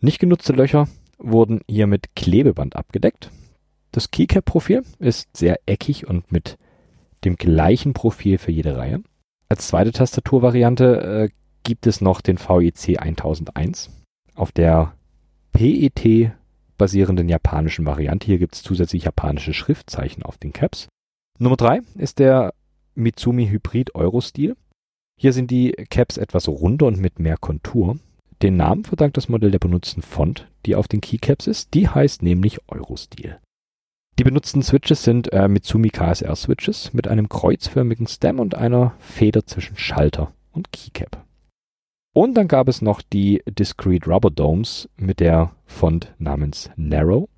Nicht 0.00 0.20
genutzte 0.20 0.52
Löcher 0.52 0.88
wurden 1.18 1.60
hier 1.68 1.88
mit 1.88 2.14
Klebeband 2.14 2.76
abgedeckt. 2.76 3.30
Das 3.90 4.10
Keycap-Profil 4.10 4.84
ist 5.00 5.36
sehr 5.36 5.58
eckig 5.66 6.06
und 6.06 6.30
mit 6.30 6.56
dem 7.24 7.36
gleichen 7.36 7.94
Profil 7.94 8.38
für 8.38 8.52
jede 8.52 8.76
Reihe. 8.76 9.02
Als 9.48 9.66
zweite 9.66 9.90
Tastaturvariante 9.90 11.00
äh, 11.00 11.28
gibt 11.64 11.86
es 11.86 12.00
noch 12.00 12.20
den 12.20 12.38
VEC 12.38 13.00
1001 13.00 13.90
auf 14.36 14.52
der 14.52 14.94
PET 15.52 16.30
basierenden 16.76 17.28
japanischen 17.28 17.84
Variante. 17.84 18.26
Hier 18.26 18.38
gibt 18.38 18.54
es 18.54 18.62
zusätzlich 18.62 19.04
japanische 19.04 19.52
Schriftzeichen 19.52 20.22
auf 20.22 20.38
den 20.38 20.52
Caps. 20.52 20.86
Nummer 21.38 21.56
drei 21.56 21.80
ist 21.96 22.20
der 22.20 22.54
Mitsumi 22.94 23.48
Hybrid 23.48 23.96
Euro-Stil. 23.96 24.56
Hier 25.18 25.32
sind 25.32 25.50
die 25.50 25.72
Caps 25.90 26.18
etwas 26.18 26.46
runder 26.46 26.86
und 26.86 27.00
mit 27.00 27.18
mehr 27.18 27.36
Kontur. 27.36 27.98
Den 28.42 28.56
Namen 28.56 28.84
verdankt 28.84 29.16
das 29.16 29.28
Modell 29.28 29.50
der 29.50 29.58
benutzten 29.58 30.02
Font, 30.02 30.48
die 30.64 30.76
auf 30.76 30.86
den 30.86 31.00
Keycaps 31.00 31.48
ist. 31.48 31.74
Die 31.74 31.88
heißt 31.88 32.22
nämlich 32.22 32.60
Euro-Stil. 32.68 33.38
Die 34.18 34.24
benutzten 34.24 34.62
Switches 34.62 35.02
sind 35.02 35.32
äh, 35.32 35.48
Mitsumi 35.48 35.90
KSR 35.90 36.36
Switches 36.36 36.92
mit 36.92 37.08
einem 37.08 37.28
kreuzförmigen 37.28 38.06
Stem 38.06 38.38
und 38.40 38.54
einer 38.54 38.94
Feder 38.98 39.46
zwischen 39.46 39.76
Schalter 39.76 40.32
und 40.52 40.72
Keycap. 40.72 41.24
Und 42.14 42.34
dann 42.34 42.48
gab 42.48 42.68
es 42.68 42.82
noch 42.82 43.02
die 43.02 43.42
Discrete 43.48 44.10
Rubber 44.10 44.30
Domes 44.30 44.88
mit 44.96 45.20
der 45.20 45.52
Font 45.66 46.14
namens 46.18 46.70
Narrow. 46.76 47.28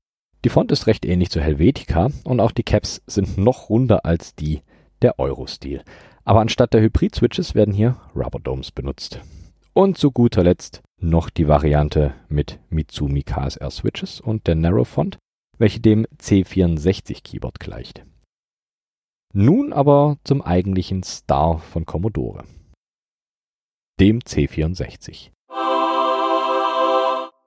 Die 0.45 0.49
Font 0.49 0.73
ist 0.73 0.87
recht 0.87 1.05
ähnlich 1.05 1.31
zu 1.31 1.41
Helvetica 1.41 2.09
und 2.25 2.41
auch 2.41 2.53
die 2.53 2.63
Caps 2.63 3.03
sind 3.07 3.37
noch 3.37 3.69
runder 3.69 4.05
als 4.07 4.35
die 4.35 4.63
der 5.03 5.19
Euro-Stil. 5.19 5.83
Aber 6.25 6.41
anstatt 6.41 6.73
der 6.73 6.81
Hybrid-Switches 6.81 7.55
werden 7.55 7.75
hier 7.75 7.97
Rubber 8.15 8.41
Domes 8.41 8.71
benutzt. 8.71 9.21
Und 9.75 9.99
zu 9.99 10.11
guter 10.13 10.45
Letzt 10.45 10.83
noch 11.01 11.31
die 11.31 11.49
Variante 11.49 12.15
mit 12.29 12.59
Mitsumi 12.71 13.23
KSR 13.23 13.71
Switches 13.71 14.21
und 14.21 14.47
der 14.47 14.55
Narrow 14.55 14.87
Font 14.87 15.19
welche 15.61 15.79
dem 15.79 16.07
C64 16.19 17.23
Keyboard 17.23 17.61
gleicht. 17.61 18.03
Nun 19.33 19.73
aber 19.73 20.17
zum 20.25 20.43
eigentlichen 20.43 21.03
Star 21.05 21.59
von 21.59 21.85
Commodore, 21.85 22.45
dem 24.01 24.21
C64. 24.21 25.31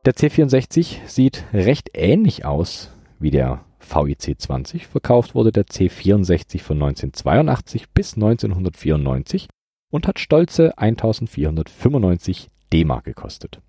Der 0.06 0.14
C64 0.14 1.08
sieht 1.08 1.44
recht 1.54 1.90
ähnlich 1.94 2.46
aus 2.46 2.92
wie 3.20 3.32
der 3.32 3.66
VIC 3.80 4.40
20. 4.40 4.88
Verkauft 4.88 5.34
wurde 5.34 5.52
der 5.52 5.66
C64 5.66 6.62
von 6.62 6.78
1982 6.82 7.90
bis 7.90 8.14
1994 8.14 9.48
und 9.92 10.08
hat 10.08 10.20
stolze 10.20 10.78
1495 10.78 12.50
D-Mark 12.74 13.06
gekostet. 13.06 13.62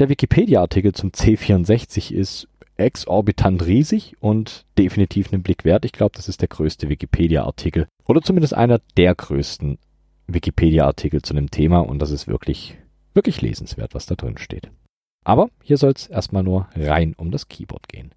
Der 0.00 0.08
Wikipedia-Artikel 0.08 0.92
zum 0.92 1.10
C64 1.10 2.12
ist 2.12 2.48
exorbitant 2.76 3.66
riesig 3.66 4.16
und 4.20 4.64
definitiv 4.78 5.32
einen 5.32 5.42
Blick 5.42 5.64
wert. 5.64 5.84
Ich 5.84 5.92
glaube, 5.92 6.12
das 6.16 6.28
ist 6.28 6.40
der 6.40 6.48
größte 6.48 6.88
Wikipedia-Artikel 6.88 7.86
oder 8.06 8.22
zumindest 8.22 8.54
einer 8.54 8.80
der 8.96 9.14
größten 9.14 9.78
Wikipedia-Artikel 10.26 11.22
zu 11.22 11.34
einem 11.34 11.50
Thema 11.50 11.80
und 11.80 11.98
das 11.98 12.10
ist 12.10 12.28
wirklich, 12.28 12.78
wirklich 13.14 13.42
lesenswert, 13.42 13.94
was 13.94 14.06
da 14.06 14.14
drin 14.14 14.38
steht. 14.38 14.70
Aber 15.24 15.50
hier 15.62 15.76
soll 15.76 15.92
es 15.92 16.06
erstmal 16.06 16.42
nur 16.42 16.68
rein 16.74 17.14
um 17.16 17.30
das 17.30 17.48
Keyboard 17.48 17.88
gehen. 17.88 18.14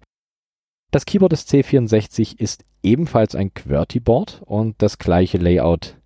Das 0.90 1.04
Keyboard 1.04 1.32
des 1.32 1.46
C64 1.48 2.38
ist 2.38 2.64
ebenfalls 2.82 3.34
ein 3.34 3.52
QWERTY-Board 3.52 4.42
und 4.46 4.76
das 4.78 4.98
gleiche 4.98 5.38
Layout 5.38 5.96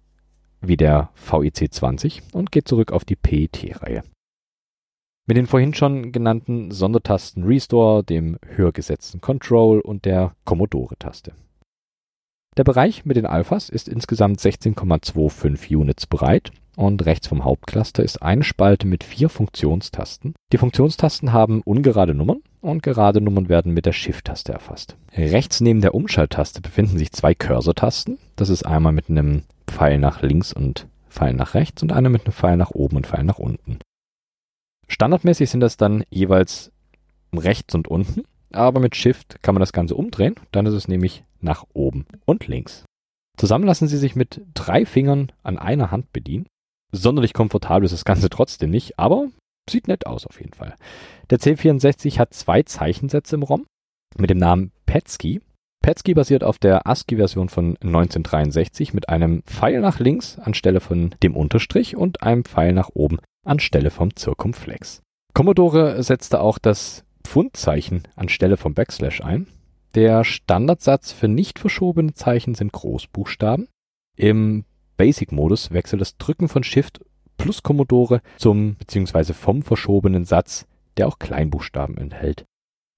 wie 0.61 0.77
der 0.77 1.11
VIC 1.15 1.73
20 1.73 2.23
und 2.33 2.53
geht 2.53 2.69
zurück 2.69 2.93
auf 2.93 3.05
die 3.05 3.17
PET-Reihe. 3.17 4.03
Mit 5.27 5.37
den 5.37 5.47
vorhin 5.47 5.75
schon 5.75 6.13
genannten 6.13 6.71
Sondertasten 6.73 7.45
Restore, 7.45 8.03
dem 8.03 8.39
höher 8.47 8.73
gesetzten 8.73 9.21
Control 9.21 9.81
und 9.81 10.05
der 10.05 10.35
Commodore-Taste. 10.45 11.33
Der 12.57 12.65
Bereich 12.65 13.05
mit 13.05 13.17
den 13.17 13.27
Alphas 13.27 13.69
ist 13.69 13.89
insgesamt 13.89 14.41
16,25 14.41 15.77
Units 15.77 16.07
breit 16.07 16.51
und 16.77 17.07
rechts 17.07 17.29
vom 17.29 17.45
Hauptcluster 17.45 18.03
ist 18.03 18.23
eine 18.23 18.43
Spalte 18.43 18.87
mit 18.87 19.05
vier 19.05 19.29
Funktionstasten. 19.29 20.35
Die 20.53 20.59
Funktionstasten 20.59 21.33
haben 21.33 21.63
ungerade 21.63 22.15
Nummern 22.15 22.43
und 22.61 22.83
gerade 22.83 23.21
Nummern 23.21 23.49
werden 23.49 23.73
mit 23.73 23.87
der 23.87 23.93
Shift-Taste 23.93 24.53
erfasst. 24.53 24.97
Rechts 25.17 25.61
neben 25.61 25.81
der 25.81 25.95
Umschalttaste 25.95 26.61
befinden 26.61 26.99
sich 26.99 27.13
zwei 27.13 27.35
Cursor-Tasten. 27.35 28.19
Das 28.35 28.49
ist 28.49 28.65
einmal 28.67 28.93
mit 28.93 29.09
einem 29.09 29.45
Pfeil 29.71 29.99
nach 29.99 30.23
links 30.23 30.53
und 30.53 30.87
Pfeil 31.09 31.35
nach 31.35 31.55
rechts 31.55 31.83
und 31.83 31.93
eine 31.93 32.09
mit 32.09 32.25
einem 32.25 32.33
Pfeil 32.33 32.57
nach 32.57 32.71
oben 32.71 32.97
und 32.97 33.07
Pfeil 33.07 33.25
nach 33.25 33.39
unten. 33.39 33.79
Standardmäßig 34.89 35.51
sind 35.51 35.61
das 35.61 35.77
dann 35.77 36.05
jeweils 36.11 36.73
rechts 37.35 37.75
und 37.75 37.89
unten, 37.89 38.25
aber 38.53 38.81
mit 38.81 38.97
Shift 38.97 39.43
kann 39.43 39.55
man 39.55 39.61
das 39.61 39.73
Ganze 39.73 39.95
umdrehen, 39.95 40.35
dann 40.53 40.67
ist 40.67 40.75
es 40.75 40.89
nämlich 40.89 41.25
nach 41.41 41.65
oben 41.73 42.07
und 42.25 42.47
links. 42.49 42.85
Zusammen 43.37 43.65
lassen 43.65 43.89
sie 43.89 43.97
sich 43.97 44.17
mit 44.17 44.43
drei 44.55 44.85
Fingern 44.85 45.33
an 45.43 45.59
einer 45.59 45.91
Hand 45.91 46.13
bedienen. 46.13 46.47
Sonderlich 46.93 47.33
komfortabel 47.33 47.85
ist 47.85 47.93
das 47.93 48.05
Ganze 48.05 48.29
trotzdem 48.29 48.71
nicht, 48.71 48.99
aber 48.99 49.29
sieht 49.69 49.89
nett 49.89 50.07
aus 50.07 50.27
auf 50.27 50.41
jeden 50.41 50.53
Fall. 50.53 50.75
Der 51.31 51.39
C64 51.39 52.19
hat 52.19 52.35
zwei 52.35 52.63
Zeichensätze 52.65 53.37
im 53.37 53.45
ROM 53.45 53.67
mit 54.19 54.31
dem 54.31 54.39
Namen 54.39 54.73
Petsky. 54.87 55.41
Petsky 55.83 56.13
basiert 56.15 56.45
auf 56.45 56.59
der 56.59 56.87
ASCII-Version 56.87 57.49
von 57.49 57.77
1963 57.79 58.93
mit 58.93 59.09
einem 59.09 59.43
Pfeil 59.45 59.81
nach 59.81 59.99
links 59.99 60.39
anstelle 60.39 60.81
von 60.81 61.15
dem 61.23 61.35
Unterstrich 61.35 61.97
und 61.97 62.23
einem 62.23 62.45
Pfeil 62.45 62.73
nach 62.73 62.91
oben 62.93 63.19
anstelle 63.45 63.91
vom 63.91 64.15
Zirkumflex. 64.15 65.03
Commodore 65.33 66.03
setzte 66.03 66.41
auch 66.41 66.59
das 66.59 67.05
Pfundzeichen 67.25 68.03
anstelle 68.15 68.57
vom 68.57 68.75
Backslash 68.75 69.23
ein. 69.23 69.47
Der 69.95 70.25
Standardsatz 70.25 71.13
für 71.13 71.29
nicht 71.29 71.59
verschobene 71.59 72.13
Zeichen 72.13 72.55
sind 72.55 72.73
Großbuchstaben. 72.73 73.69
Im 74.17 74.65
Basic-Modus 74.97 75.71
wechselt 75.73 76.03
das 76.03 76.19
Drücken 76.19 76.49
von 76.49 76.63
Shift 76.63 77.01
plus 77.39 77.63
Commodore 77.63 78.21
zum 78.37 78.75
bzw. 78.77 79.33
vom 79.33 79.63
verschobenen 79.63 80.27
Satz, 80.27 80.67
der 80.99 81.09
auch 81.09 81.19
Kleinbuchstaben 81.19 81.97
enthält. 81.97 82.45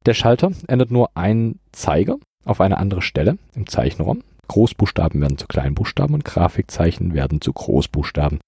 Der 0.04 0.14
Schalter 0.14 0.50
ändert 0.66 0.90
nur 0.90 1.16
einen 1.16 1.60
Zeiger 1.70 2.18
auf 2.44 2.60
eine 2.60 2.78
andere 2.78 3.02
Stelle 3.02 3.38
im 3.54 3.66
Zeichenraum. 3.66 4.22
Großbuchstaben 4.48 5.20
werden 5.20 5.38
zu 5.38 5.46
Kleinbuchstaben 5.46 6.14
und 6.14 6.24
Grafikzeichen 6.24 7.14
werden 7.14 7.40
zu 7.40 7.52
Großbuchstaben. 7.52 8.40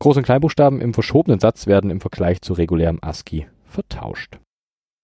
Groß- 0.00 0.18
und 0.18 0.22
Kleinbuchstaben 0.22 0.80
im 0.80 0.94
verschobenen 0.94 1.40
Satz 1.40 1.66
werden 1.66 1.90
im 1.90 2.00
Vergleich 2.00 2.40
zu 2.40 2.52
regulärem 2.52 2.98
ASCII 3.00 3.46
vertauscht. 3.64 4.38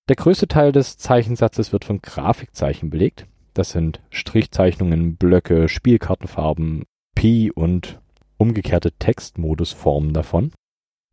Der 0.09 0.17
größte 0.17 0.49
Teil 0.49 0.73
des 0.73 0.99
Zeichensatzes 0.99 1.73
wird 1.73 1.85
von 1.85 2.01
Grafikzeichen 2.01 2.91
belegt. 2.91 3.27
Das 3.55 3.71
sind 3.71 4.01
Strichzeichnungen, 4.11 5.17
Blöcke, 5.17 5.69
Spielkartenfarben, 5.69 6.85
Pi 7.15 7.51
und 7.51 8.01
umgekehrte 8.37 8.93
Textmodusformen 8.93 10.13
davon. 10.13 10.53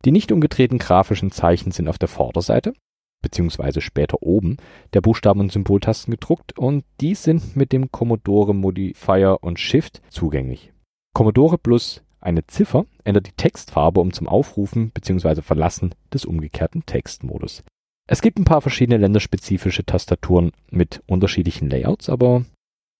Die 0.04 0.12
nicht 0.12 0.32
umgedrehten 0.32 0.78
grafischen 0.78 1.30
Zeichen 1.30 1.70
sind 1.70 1.88
auf 1.88 1.98
der 1.98 2.08
Vorderseite, 2.08 2.74
beziehungsweise 3.22 3.80
später 3.80 4.22
oben, 4.22 4.56
der 4.92 5.00
Buchstaben- 5.00 5.40
und 5.40 5.52
Symboltasten 5.52 6.10
gedruckt 6.10 6.58
und 6.58 6.84
die 7.00 7.14
sind 7.14 7.56
mit 7.56 7.72
dem 7.72 7.90
Commodore 7.90 8.54
Modifier 8.54 9.38
und 9.40 9.58
Shift 9.58 10.02
zugänglich. 10.10 10.72
Commodore 11.14 11.58
plus 11.58 12.02
eine 12.20 12.46
Ziffer 12.46 12.86
ändert 13.04 13.26
die 13.26 13.36
Textfarbe 13.36 14.00
um 14.00 14.12
zum 14.12 14.28
Aufrufen 14.28 14.90
bzw. 14.90 15.42
Verlassen 15.42 15.94
des 16.12 16.24
umgekehrten 16.24 16.86
Textmodus. 16.86 17.64
Es 18.08 18.22
gibt 18.22 18.38
ein 18.38 18.44
paar 18.44 18.60
verschiedene 18.60 18.98
länderspezifische 18.98 19.84
Tastaturen 19.84 20.52
mit 20.70 21.02
unterschiedlichen 21.06 21.68
Layouts, 21.68 22.08
aber 22.08 22.44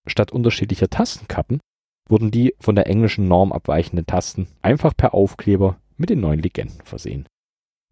statt 0.07 0.33
unterschiedlicher 0.33 0.88
Tastenkappen 0.88 1.61
wurden 2.09 2.31
die 2.31 2.55
von 2.59 2.75
der 2.75 2.87
englischen 2.88 3.29
Norm 3.29 3.52
abweichenden 3.52 4.07
Tasten 4.07 4.49
einfach 4.61 4.97
per 4.97 5.14
Aufkleber 5.14 5.79
mit 5.97 6.11
den 6.11 6.21
neuen 6.21 6.41
Legenden 6.41 6.81
versehen. 6.85 7.26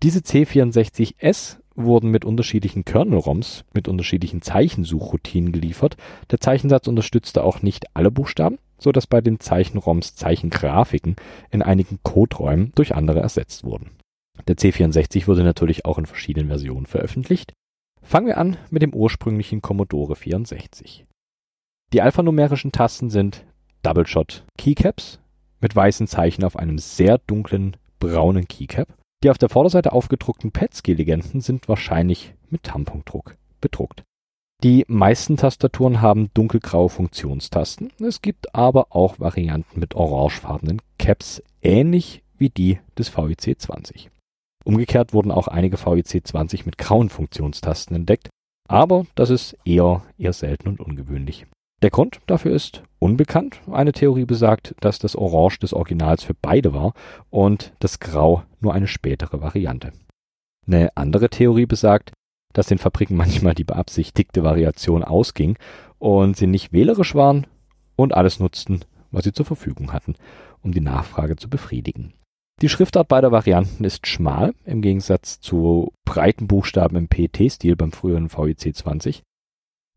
Diese 0.03 0.21
C64S 0.21 1.59
wurden 1.85 2.11
mit 2.11 2.25
unterschiedlichen 2.25 2.85
Kernel-ROMs 2.85 3.65
mit 3.75 3.89
unterschiedlichen 3.89 4.43
Zeichensuchroutinen 4.43 5.53
geliefert. 5.53 5.97
Der 6.31 6.41
Zeichensatz 6.41 6.87
unterstützte 6.87 7.45
auch 7.45 7.63
nicht 7.63 7.87
alle 7.95 8.11
Buchstaben, 8.11 8.59
so 8.79 8.93
dass 8.93 9.07
bei 9.07 9.21
den 9.21 9.41
Zeichen-ROMs 9.41 10.15
Zeichengrafiken 10.15 11.17
in 11.51 11.63
einigen 11.63 11.99
Coderäumen 12.03 12.73
durch 12.75 12.95
andere 12.95 13.21
ersetzt 13.21 13.65
wurden. 13.65 13.91
Der 14.49 14.57
C64 14.57 15.27
wurde 15.27 15.43
natürlich 15.43 15.85
auch 15.85 15.99
in 15.99 16.07
verschiedenen 16.07 16.49
Versionen 16.49 16.87
veröffentlicht. 16.87 17.53
Fangen 18.03 18.27
wir 18.27 18.39
an 18.39 18.57
mit 18.71 18.83
dem 18.83 18.95
ursprünglichen 18.95 19.61
Commodore 19.61 20.17
64. 20.17 21.05
Die 21.93 22.03
alphanumerischen 22.03 22.73
Tasten 22.73 23.11
sind 23.11 23.45
Double 23.83 24.07
Shot 24.07 24.45
Keycaps 24.57 25.21
mit 25.61 25.77
weißen 25.77 26.07
Zeichen 26.07 26.45
auf 26.45 26.57
einem 26.57 26.79
sehr 26.79 27.19
dunklen 27.19 27.77
braunen 27.99 28.49
Keycap. 28.49 28.89
Die 29.23 29.31
auf 29.31 29.39
der 29.39 29.51
Vorderseite 29.51 29.93
aufgedruckten 29.93 30.51
Petski-Legenden 30.51 31.41
sind 31.41 31.69
wahrscheinlich 31.69 32.35
mit 32.49 32.63
Tampondruck 32.63 33.37
bedruckt. 33.61 34.03
Die 34.63 34.85
meisten 34.89 35.37
Tastaturen 35.37 36.01
haben 36.01 36.31
dunkelgraue 36.35 36.89
Funktionstasten. 36.89 37.93
Es 37.99 38.23
gibt 38.23 38.55
aber 38.55 38.89
auch 38.91 39.19
Varianten 39.19 39.81
mit 39.81 39.95
orangefarbenen 39.95 40.81
Caps, 40.99 41.43
ähnlich 41.63 42.23
wie 42.37 42.51
die 42.51 42.79
des 42.97 43.17
VIC 43.17 43.61
20. 43.61 44.11
Umgekehrt 44.65 45.13
wurden 45.13 45.31
auch 45.31 45.49
einige 45.49 45.79
VIC 45.79 46.27
20 46.27 46.67
mit 46.67 46.79
grauen 46.79 47.09
Funktionstasten 47.09 47.97
entdeckt, 47.97 48.29
aber 48.69 49.07
das 49.15 49.31
ist 49.31 49.57
eher, 49.65 50.03
eher 50.19 50.33
selten 50.33 50.69
und 50.69 50.81
ungewöhnlich. 50.81 51.47
Der 51.83 51.91
Grund 51.91 52.21
dafür 52.27 52.55
ist 52.55 52.83
unbekannt. 52.99 53.61
Eine 53.71 53.93
Theorie 53.93 54.27
besagt, 54.27 54.75
dass 54.81 54.99
das 54.99 55.17
Orange 55.17 55.61
des 55.61 55.73
Originals 55.73 56.23
für 56.23 56.35
beide 56.35 56.75
war 56.75 56.93
und 57.31 57.73
das 57.79 58.01
Grau 58.01 58.43
nur 58.61 58.75
eine 58.75 58.87
spätere 58.87 59.41
Variante. 59.41 59.93
Eine 60.67 60.95
andere 60.97 61.31
Theorie 61.31 61.67
besagt, 61.67 62.13
dass 62.53 62.67
den 62.67 62.79
Fabriken 62.79 63.17
manchmal 63.17 63.55
die 63.55 63.65
beabsichtigte 63.65 64.45
Variation 64.45 65.05
ausging 65.05 65.57
und 65.99 66.37
sie 66.37 66.47
nicht 66.47 66.73
wählerisch 66.73 67.15
waren 67.15 67.47
und 67.97 68.15
alles 68.15 68.41
nutzten, 68.41 68.85
was 69.11 69.25
sie 69.25 69.33
zur 69.33 69.47
Verfügung 69.47 69.93
hatten, 69.93 70.17
um 70.63 70.73
die 70.73 70.81
Nachfrage 70.81 71.37
zu 71.37 71.49
befriedigen. 71.49 72.13
Die 72.61 72.69
Schriftart 72.69 73.09
beider 73.09 73.33
Varianten 73.33 73.85
ist 73.85 74.07
schmal, 74.07 74.53
im 74.67 74.83
Gegensatz 74.83 75.41
zu 75.41 75.93
breiten 76.05 76.47
Buchstaben 76.47 76.97
im 76.97 77.09
PET-Stil 77.09 77.75
beim 77.75 77.91
früheren 77.91 78.31
VIC 78.31 78.77
20. 78.77 79.23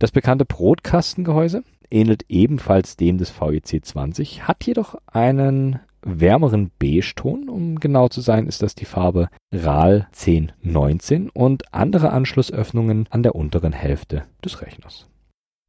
Das 0.03 0.11
bekannte 0.11 0.43
Brotkastengehäuse 0.43 1.63
ähnelt 1.89 2.25
ebenfalls 2.27 2.97
dem 2.97 3.17
des 3.17 3.29
VEC 3.29 3.85
20, 3.85 4.45
hat 4.45 4.65
jedoch 4.65 4.95
einen 5.07 5.79
wärmeren 6.01 6.71
Beige-Ton. 6.77 7.47
Um 7.47 7.79
genau 7.79 8.09
zu 8.09 8.19
sein, 8.19 8.45
ist 8.45 8.61
das 8.61 8.75
die 8.75 8.83
Farbe 8.83 9.29
RAL 9.53 10.09
1019 10.11 11.29
und 11.29 11.73
andere 11.73 12.11
Anschlussöffnungen 12.11 13.07
an 13.11 13.23
der 13.23 13.33
unteren 13.33 13.71
Hälfte 13.71 14.25
des 14.43 14.61
Rechners. 14.61 15.07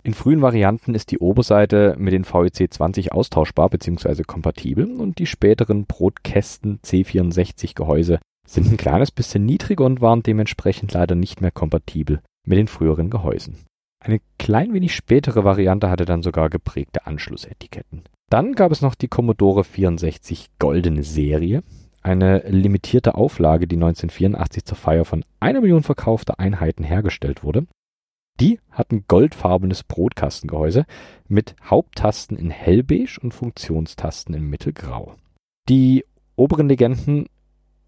In 0.02 0.14
frühen 0.14 0.42
Varianten 0.42 0.96
ist 0.96 1.12
die 1.12 1.20
Oberseite 1.20 1.94
mit 1.96 2.12
den 2.12 2.24
VEC 2.24 2.74
20 2.74 3.12
austauschbar 3.12 3.70
bzw. 3.70 4.24
kompatibel 4.24 5.00
und 5.00 5.20
die 5.20 5.26
späteren 5.26 5.86
Brotkästen 5.86 6.80
C64 6.80 7.76
Gehäuse 7.76 8.18
sind 8.48 8.68
ein 8.68 8.78
kleines 8.78 9.12
bisschen 9.12 9.46
niedriger 9.46 9.84
und 9.84 10.00
waren 10.00 10.24
dementsprechend 10.24 10.92
leider 10.92 11.14
nicht 11.14 11.40
mehr 11.40 11.52
kompatibel 11.52 12.20
mit 12.44 12.58
den 12.58 12.66
früheren 12.66 13.10
Gehäusen. 13.10 13.58
Eine 14.04 14.20
klein 14.38 14.74
wenig 14.74 14.94
spätere 14.94 15.44
Variante 15.44 15.88
hatte 15.88 16.04
dann 16.04 16.22
sogar 16.22 16.50
geprägte 16.50 17.06
Anschlussetiketten. 17.06 18.02
Dann 18.28 18.52
gab 18.52 18.70
es 18.70 18.82
noch 18.82 18.94
die 18.94 19.08
Commodore 19.08 19.64
64 19.64 20.50
Goldene 20.58 21.02
Serie, 21.02 21.62
eine 22.02 22.40
limitierte 22.50 23.14
Auflage, 23.14 23.66
die 23.66 23.76
1984 23.76 24.66
zur 24.66 24.76
Feier 24.76 25.06
von 25.06 25.24
einer 25.40 25.62
Million 25.62 25.82
verkaufter 25.82 26.38
Einheiten 26.38 26.84
hergestellt 26.84 27.42
wurde. 27.42 27.66
Die 28.40 28.60
hatten 28.70 29.06
goldfarbenes 29.08 29.84
Brotkastengehäuse 29.84 30.84
mit 31.26 31.56
Haupttasten 31.64 32.36
in 32.36 32.50
hellbeige 32.50 33.18
und 33.22 33.32
Funktionstasten 33.32 34.34
in 34.34 34.42
mittelgrau. 34.42 35.14
Die 35.70 36.04
oberen 36.36 36.68
Legenden 36.68 37.26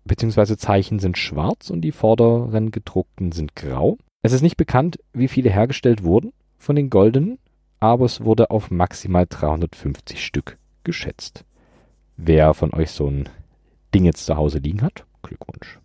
bzw. 0.05 0.57
Zeichen 0.57 0.99
sind 0.99 1.19
schwarz 1.19 1.69
und 1.69 1.83
die 1.83 1.93
vorderen 1.93 2.71
gedruckten 2.71 3.33
sind 3.33 3.55
grau. 3.55 3.99
Es 4.27 4.33
ist 4.33 4.43
nicht 4.43 4.57
bekannt, 4.57 4.99
wie 5.13 5.29
viele 5.29 5.51
hergestellt 5.51 6.03
wurden 6.03 6.33
von 6.59 6.75
den 6.75 6.91
goldenen, 6.91 7.39
aber 7.79 8.07
es 8.07 8.25
wurde 8.25 8.51
auf 8.51 8.73
maximal 8.73 9.25
350 9.25 10.25
Stück 10.27 10.59
geschätzt. 10.83 11.45
Wer 12.17 12.53
von 12.53 12.75
euch 12.75 12.91
so 12.91 13.07
ein 13.07 13.29
Ding 13.95 14.05
jetzt 14.05 14.27
zu 14.27 14.37
Hause 14.37 14.59
liegen 14.59 14.83
hat, 14.83 15.07
Glückwunsch. 15.23 15.79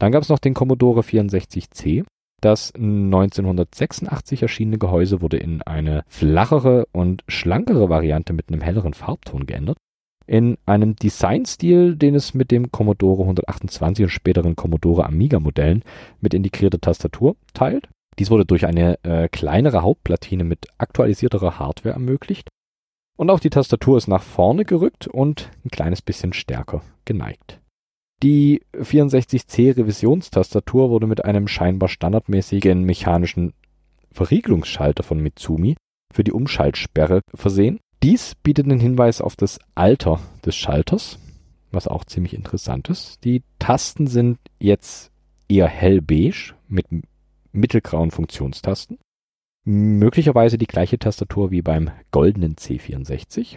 Dann 0.00 0.12
gab 0.12 0.22
es 0.22 0.30
noch 0.30 0.38
den 0.38 0.54
Commodore 0.54 1.02
64C. 1.02 2.06
Das 2.40 2.74
1986 2.74 4.40
erschienene 4.40 4.78
Gehäuse 4.78 5.20
wurde 5.20 5.36
in 5.36 5.60
eine 5.60 6.04
flachere 6.08 6.86
und 6.90 7.22
schlankere 7.28 7.90
Variante 7.90 8.32
mit 8.32 8.48
einem 8.48 8.62
helleren 8.62 8.94
Farbton 8.94 9.44
geändert 9.44 9.76
in 10.26 10.56
einem 10.66 10.96
Designstil, 10.96 11.96
den 11.96 12.14
es 12.14 12.34
mit 12.34 12.50
dem 12.50 12.70
Commodore 12.70 13.22
128 13.22 14.04
und 14.04 14.10
späteren 14.10 14.56
Commodore 14.56 15.04
Amiga 15.04 15.40
Modellen 15.40 15.82
mit 16.20 16.34
integrierter 16.34 16.80
Tastatur 16.80 17.36
teilt. 17.52 17.88
Dies 18.18 18.30
wurde 18.30 18.44
durch 18.44 18.66
eine 18.66 19.02
äh, 19.02 19.28
kleinere 19.28 19.82
Hauptplatine 19.82 20.44
mit 20.44 20.66
aktualisierterer 20.78 21.58
Hardware 21.58 21.94
ermöglicht. 21.94 22.48
Und 23.16 23.30
auch 23.30 23.40
die 23.40 23.50
Tastatur 23.50 23.96
ist 23.96 24.08
nach 24.08 24.22
vorne 24.22 24.64
gerückt 24.64 25.06
und 25.06 25.50
ein 25.64 25.70
kleines 25.70 26.02
bisschen 26.02 26.32
stärker 26.32 26.82
geneigt. 27.04 27.60
Die 28.22 28.62
64C 28.74 29.76
Revisionstastatur 29.76 30.90
wurde 30.90 31.06
mit 31.06 31.24
einem 31.24 31.46
scheinbar 31.46 31.88
standardmäßigen 31.88 32.82
mechanischen 32.82 33.52
Verriegelungsschalter 34.12 35.02
von 35.02 35.20
Mitsumi 35.20 35.76
für 36.12 36.24
die 36.24 36.32
Umschaltsperre 36.32 37.20
versehen 37.34 37.80
dies 38.04 38.34
bietet 38.34 38.66
einen 38.66 38.80
Hinweis 38.80 39.22
auf 39.22 39.34
das 39.34 39.58
Alter 39.74 40.20
des 40.44 40.54
Schalters, 40.54 41.18
was 41.72 41.88
auch 41.88 42.04
ziemlich 42.04 42.34
interessant 42.34 42.90
ist. 42.90 43.24
Die 43.24 43.42
Tasten 43.58 44.08
sind 44.08 44.38
jetzt 44.58 45.10
eher 45.48 45.68
hellbeige 45.68 46.52
mit 46.68 46.84
mittelgrauen 47.52 48.10
Funktionstasten. 48.10 48.98
Möglicherweise 49.64 50.58
die 50.58 50.66
gleiche 50.66 50.98
Tastatur 50.98 51.50
wie 51.50 51.62
beim 51.62 51.92
goldenen 52.10 52.56
C64. 52.56 53.56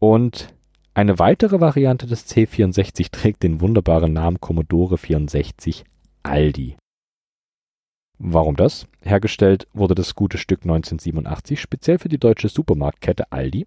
Und 0.00 0.52
eine 0.94 1.20
weitere 1.20 1.60
Variante 1.60 2.08
des 2.08 2.28
C64 2.28 3.12
trägt 3.12 3.44
den 3.44 3.60
wunderbaren 3.60 4.12
Namen 4.12 4.40
Commodore 4.40 4.98
64 4.98 5.84
Aldi. 6.24 6.74
Warum 8.24 8.54
das? 8.54 8.86
Hergestellt 9.02 9.66
wurde 9.72 9.96
das 9.96 10.14
gute 10.14 10.38
Stück 10.38 10.62
1987 10.62 11.60
speziell 11.60 11.98
für 11.98 12.08
die 12.08 12.20
deutsche 12.20 12.48
Supermarktkette 12.48 13.32
Aldi. 13.32 13.66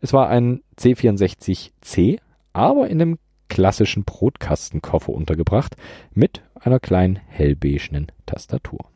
Es 0.00 0.14
war 0.14 0.30
ein 0.30 0.62
C64C, 0.78 2.18
aber 2.54 2.88
in 2.88 3.02
einem 3.02 3.18
klassischen 3.50 4.04
Brotkastenkoffer 4.04 5.12
untergebracht 5.12 5.76
mit 6.14 6.40
einer 6.54 6.80
kleinen 6.80 7.16
hellbeigenen 7.16 8.10
Tastatur. 8.24 8.86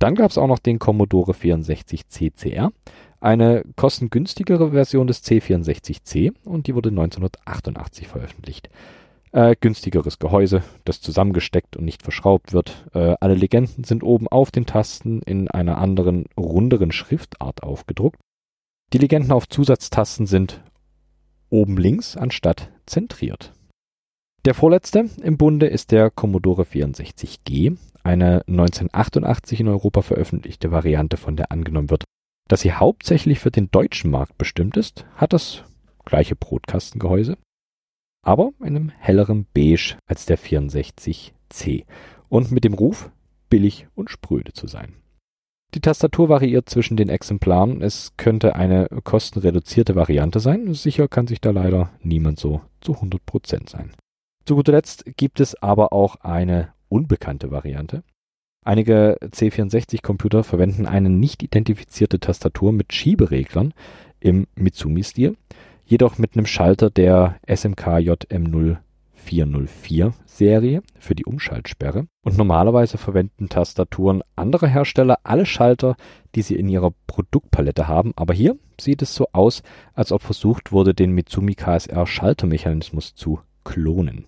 Dann 0.00 0.16
gab 0.16 0.32
es 0.32 0.38
auch 0.38 0.48
noch 0.48 0.58
den 0.58 0.80
Commodore 0.80 1.34
64 1.34 2.08
CCR, 2.08 2.72
eine 3.20 3.62
kostengünstigere 3.76 4.72
Version 4.72 5.06
des 5.06 5.22
C64C 5.22 6.32
und 6.44 6.66
die 6.66 6.74
wurde 6.74 6.88
1988 6.88 8.08
veröffentlicht. 8.08 8.70
Äh, 9.32 9.56
günstigeres 9.60 10.18
Gehäuse, 10.18 10.62
das 10.84 11.00
zusammengesteckt 11.00 11.76
und 11.76 11.84
nicht 11.84 12.02
verschraubt 12.02 12.52
wird. 12.52 12.86
Äh, 12.94 13.16
alle 13.20 13.34
Legenden 13.34 13.84
sind 13.84 14.02
oben 14.02 14.26
auf 14.26 14.50
den 14.50 14.64
Tasten 14.64 15.20
in 15.22 15.48
einer 15.48 15.78
anderen, 15.78 16.24
runderen 16.38 16.92
Schriftart 16.92 17.62
aufgedruckt. 17.62 18.18
Die 18.94 18.98
Legenden 18.98 19.32
auf 19.32 19.46
Zusatztasten 19.46 20.26
sind 20.26 20.62
oben 21.50 21.76
links 21.76 22.16
anstatt 22.16 22.70
zentriert. 22.86 23.52
Der 24.46 24.54
vorletzte 24.54 25.10
im 25.22 25.36
Bunde 25.36 25.66
ist 25.66 25.92
der 25.92 26.10
Commodore 26.10 26.62
64G, 26.62 27.76
eine 28.02 28.42
1988 28.46 29.60
in 29.60 29.68
Europa 29.68 30.00
veröffentlichte 30.00 30.70
Variante, 30.70 31.18
von 31.18 31.36
der 31.36 31.52
angenommen 31.52 31.90
wird, 31.90 32.04
dass 32.48 32.62
sie 32.62 32.72
hauptsächlich 32.72 33.40
für 33.40 33.50
den 33.50 33.70
deutschen 33.70 34.10
Markt 34.10 34.38
bestimmt 34.38 34.78
ist, 34.78 35.04
hat 35.16 35.34
das 35.34 35.64
gleiche 36.06 36.34
Brotkastengehäuse, 36.34 37.36
aber 38.22 38.52
in 38.60 38.76
einem 38.76 38.88
helleren 38.90 39.46
Beige 39.52 39.96
als 40.06 40.26
der 40.26 40.38
64C 40.38 41.84
und 42.28 42.52
mit 42.52 42.64
dem 42.64 42.74
Ruf, 42.74 43.10
billig 43.48 43.86
und 43.94 44.10
spröde 44.10 44.52
zu 44.52 44.66
sein. 44.66 44.94
Die 45.74 45.80
Tastatur 45.80 46.28
variiert 46.28 46.68
zwischen 46.70 46.96
den 46.96 47.10
Exemplaren. 47.10 47.82
Es 47.82 48.14
könnte 48.16 48.56
eine 48.56 48.88
kostenreduzierte 49.04 49.94
Variante 49.94 50.40
sein. 50.40 50.72
Sicher 50.72 51.08
kann 51.08 51.26
sich 51.26 51.40
da 51.40 51.50
leider 51.50 51.90
niemand 52.02 52.38
so 52.38 52.62
zu 52.80 52.92
100% 52.94 53.68
sein. 53.68 53.92
Zu 54.46 54.56
guter 54.56 54.72
Letzt 54.72 55.04
gibt 55.16 55.40
es 55.40 55.54
aber 55.62 55.92
auch 55.92 56.16
eine 56.16 56.72
unbekannte 56.88 57.50
Variante. 57.50 58.02
Einige 58.64 59.18
C64-Computer 59.22 60.42
verwenden 60.42 60.86
eine 60.86 61.10
nicht 61.10 61.42
identifizierte 61.42 62.18
Tastatur 62.18 62.72
mit 62.72 62.94
Schiebereglern 62.94 63.74
im 64.20 64.46
Mitsumi-Stil, 64.56 65.36
jedoch 65.88 66.18
mit 66.18 66.36
einem 66.36 66.46
Schalter 66.46 66.90
der 66.90 67.36
SMK 67.46 67.98
JM0404 67.98 70.12
Serie 70.26 70.82
für 70.98 71.14
die 71.14 71.24
Umschaltsperre. 71.24 72.06
Und 72.22 72.36
normalerweise 72.36 72.98
verwenden 72.98 73.48
Tastaturen 73.48 74.22
anderer 74.36 74.68
Hersteller 74.68 75.18
alle 75.24 75.46
Schalter, 75.46 75.96
die 76.34 76.42
sie 76.42 76.56
in 76.56 76.68
ihrer 76.68 76.92
Produktpalette 77.06 77.88
haben, 77.88 78.12
aber 78.16 78.34
hier 78.34 78.56
sieht 78.80 79.02
es 79.02 79.14
so 79.14 79.26
aus, 79.32 79.62
als 79.94 80.12
ob 80.12 80.22
versucht 80.22 80.70
wurde, 80.70 80.94
den 80.94 81.12
Mitsumi 81.12 81.54
KSR 81.54 82.06
Schaltermechanismus 82.06 83.14
zu 83.14 83.40
klonen. 83.64 84.26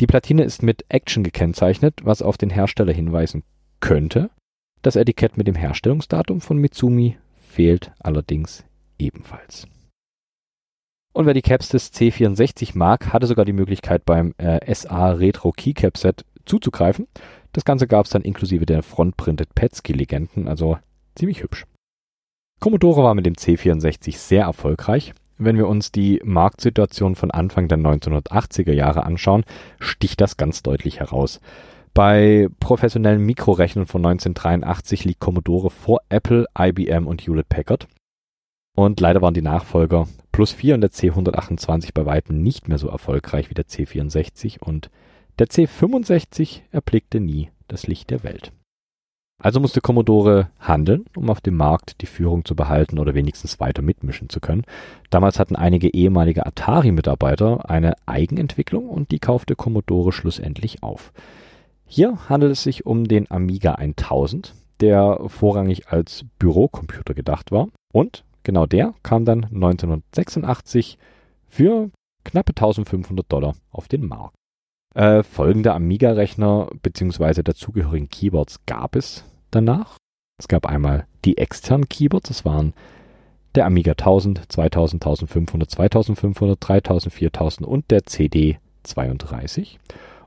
Die 0.00 0.06
Platine 0.06 0.42
ist 0.42 0.62
mit 0.62 0.84
Action 0.88 1.24
gekennzeichnet, 1.24 2.00
was 2.02 2.20
auf 2.20 2.36
den 2.36 2.50
Hersteller 2.50 2.92
hinweisen 2.92 3.44
könnte. 3.80 4.28
Das 4.82 4.96
Etikett 4.96 5.38
mit 5.38 5.46
dem 5.46 5.54
Herstellungsdatum 5.54 6.40
von 6.40 6.58
Mitsumi 6.58 7.16
fehlt 7.48 7.92
allerdings 8.00 8.64
ebenfalls. 8.98 9.66
Und 11.16 11.24
wer 11.24 11.32
die 11.32 11.40
Caps 11.40 11.70
des 11.70 11.94
C64 11.94 12.76
mag, 12.76 13.14
hatte 13.14 13.26
sogar 13.26 13.46
die 13.46 13.54
Möglichkeit 13.54 14.04
beim 14.04 14.34
äh, 14.36 14.74
SA 14.74 15.12
Retro 15.12 15.50
Keycap 15.50 15.96
Set 15.96 16.26
zuzugreifen. 16.44 17.08
Das 17.54 17.64
Ganze 17.64 17.86
gab 17.86 18.04
es 18.04 18.10
dann 18.10 18.20
inklusive 18.20 18.66
der 18.66 18.82
Frontprinted 18.82 19.54
Petsky 19.54 19.94
Legenden, 19.94 20.46
also 20.46 20.76
ziemlich 21.14 21.42
hübsch. 21.42 21.64
Commodore 22.60 23.02
war 23.02 23.14
mit 23.14 23.24
dem 23.24 23.32
C64 23.32 24.18
sehr 24.18 24.42
erfolgreich. 24.42 25.14
Wenn 25.38 25.56
wir 25.56 25.68
uns 25.68 25.90
die 25.90 26.20
Marktsituation 26.22 27.14
von 27.14 27.30
Anfang 27.30 27.68
der 27.68 27.78
1980er 27.78 28.74
Jahre 28.74 29.04
anschauen, 29.04 29.44
sticht 29.80 30.20
das 30.20 30.36
ganz 30.36 30.62
deutlich 30.62 31.00
heraus. 31.00 31.40
Bei 31.94 32.48
professionellen 32.60 33.24
Mikrorechnern 33.24 33.86
von 33.86 34.04
1983 34.04 35.06
liegt 35.06 35.20
Commodore 35.20 35.70
vor 35.70 36.02
Apple, 36.10 36.44
IBM 36.58 37.06
und 37.06 37.22
Hewlett 37.22 37.48
Packard. 37.48 37.88
Und 38.76 39.00
leider 39.00 39.22
waren 39.22 39.34
die 39.34 39.42
Nachfolger 39.42 40.06
Plus 40.32 40.52
4 40.52 40.74
und 40.74 40.82
der 40.82 40.90
C128 40.90 41.90
bei 41.94 42.04
weitem 42.04 42.42
nicht 42.42 42.68
mehr 42.68 42.76
so 42.76 42.88
erfolgreich 42.88 43.48
wie 43.48 43.54
der 43.54 43.64
C64 43.64 44.60
und 44.60 44.90
der 45.38 45.48
C65 45.48 46.60
erblickte 46.72 47.18
nie 47.18 47.50
das 47.68 47.86
Licht 47.86 48.10
der 48.10 48.22
Welt. 48.22 48.52
Also 49.42 49.60
musste 49.60 49.80
Commodore 49.80 50.50
handeln, 50.60 51.06
um 51.16 51.30
auf 51.30 51.40
dem 51.40 51.56
Markt 51.56 52.02
die 52.02 52.06
Führung 52.06 52.44
zu 52.44 52.54
behalten 52.54 52.98
oder 52.98 53.14
wenigstens 53.14 53.60
weiter 53.60 53.80
mitmischen 53.80 54.28
zu 54.28 54.40
können. 54.40 54.64
Damals 55.08 55.38
hatten 55.38 55.56
einige 55.56 55.92
ehemalige 55.92 56.44
Atari-Mitarbeiter 56.44 57.70
eine 57.70 57.94
Eigenentwicklung 58.04 58.88
und 58.88 59.10
die 59.10 59.18
kaufte 59.18 59.56
Commodore 59.56 60.12
schlussendlich 60.12 60.82
auf. 60.82 61.12
Hier 61.86 62.28
handelt 62.28 62.52
es 62.52 62.62
sich 62.62 62.84
um 62.84 63.04
den 63.04 63.30
Amiga 63.30 63.72
1000, 63.72 64.54
der 64.80 65.20
vorrangig 65.28 65.88
als 65.88 66.26
Bürocomputer 66.38 67.14
gedacht 67.14 67.52
war. 67.52 67.68
Und 67.92 68.24
genau 68.46 68.64
der 68.64 68.94
kam 69.02 69.26
dann 69.26 69.44
1986 69.44 70.96
für 71.46 71.90
knappe 72.24 72.52
1500 72.52 73.30
Dollar 73.30 73.54
auf 73.70 73.88
den 73.88 74.06
Markt. 74.06 74.34
Äh, 74.94 75.22
folgende 75.22 75.74
Amiga-Rechner 75.74 76.70
bzw. 76.80 77.42
dazugehörigen 77.42 78.08
Keyboards 78.08 78.64
gab 78.64 78.96
es 78.96 79.24
danach. 79.50 79.98
Es 80.38 80.48
gab 80.48 80.64
einmal 80.64 81.06
die 81.24 81.36
externen 81.36 81.88
Keyboards, 81.88 82.28
das 82.28 82.44
waren 82.44 82.72
der 83.54 83.66
Amiga 83.66 83.92
1000, 83.92 84.50
2000, 84.50 85.02
1500, 85.02 85.70
2500, 85.70 86.58
3000, 86.60 87.12
4000 87.12 87.68
und 87.68 87.90
der 87.90 88.04
CD 88.04 88.58
32. 88.84 89.78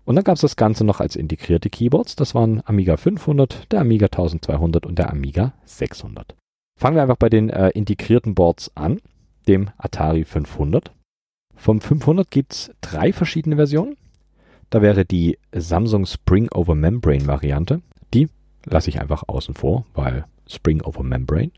Und 0.03 0.15
dann 0.15 0.23
gab 0.23 0.35
es 0.35 0.41
das 0.41 0.55
Ganze 0.55 0.83
noch 0.83 0.99
als 0.99 1.15
integrierte 1.15 1.69
Keyboards. 1.69 2.15
Das 2.15 2.33
waren 2.33 2.63
Amiga 2.65 2.97
500, 2.97 3.71
der 3.71 3.81
Amiga 3.81 4.07
1200 4.07 4.85
und 4.85 4.97
der 4.97 5.11
Amiga 5.11 5.53
600. 5.65 6.35
Fangen 6.79 6.95
wir 6.95 7.01
einfach 7.01 7.17
bei 7.17 7.27
den 7.27 7.49
äh, 7.49 7.71
integrierten 7.71 8.35
Boards 8.35 8.71
an, 8.75 9.01
dem 9.49 9.69
Atari 9.77 10.23
500. 10.23 10.93
Vom 11.53 11.81
500 11.81 12.31
gibt 12.31 12.53
es 12.53 12.71
drei 12.79 13.11
verschiedene 13.11 13.57
Versionen. 13.57 13.97
Da 14.69 14.81
wäre 14.81 15.03
die 15.03 15.37
Samsung 15.51 16.05
Spring 16.05 16.47
Over 16.53 16.75
Membrane 16.75 17.27
Variante. 17.27 17.81
Die 18.13 18.29
lasse 18.63 18.89
ich 18.89 19.01
einfach 19.01 19.23
außen 19.27 19.55
vor, 19.55 19.87
weil 19.93 20.23
Spring 20.47 20.81
Over 20.81 21.03
Membrane. 21.03 21.51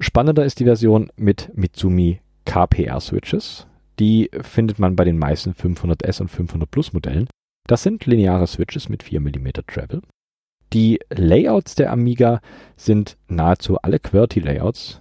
Spannender 0.00 0.44
ist 0.44 0.58
die 0.58 0.64
Version 0.64 1.12
mit 1.14 1.52
Mitsumi 1.54 2.20
KPR 2.44 2.98
Switches. 2.98 3.68
Die 4.00 4.28
findet 4.40 4.80
man 4.80 4.96
bei 4.96 5.04
den 5.04 5.18
meisten 5.18 5.52
500S 5.52 6.20
und 6.20 6.30
500 6.30 6.68
Plus 6.68 6.92
Modellen. 6.92 7.28
Das 7.68 7.84
sind 7.84 8.06
lineare 8.06 8.48
Switches 8.48 8.88
mit 8.88 9.04
4 9.04 9.20
mm 9.20 9.50
Travel. 9.68 10.02
Die 10.74 11.00
Layouts 11.08 11.76
der 11.76 11.90
Amiga 11.90 12.40
sind 12.76 13.16
nahezu 13.26 13.78
alle 13.78 13.98
QWERTY-Layouts. 13.98 15.00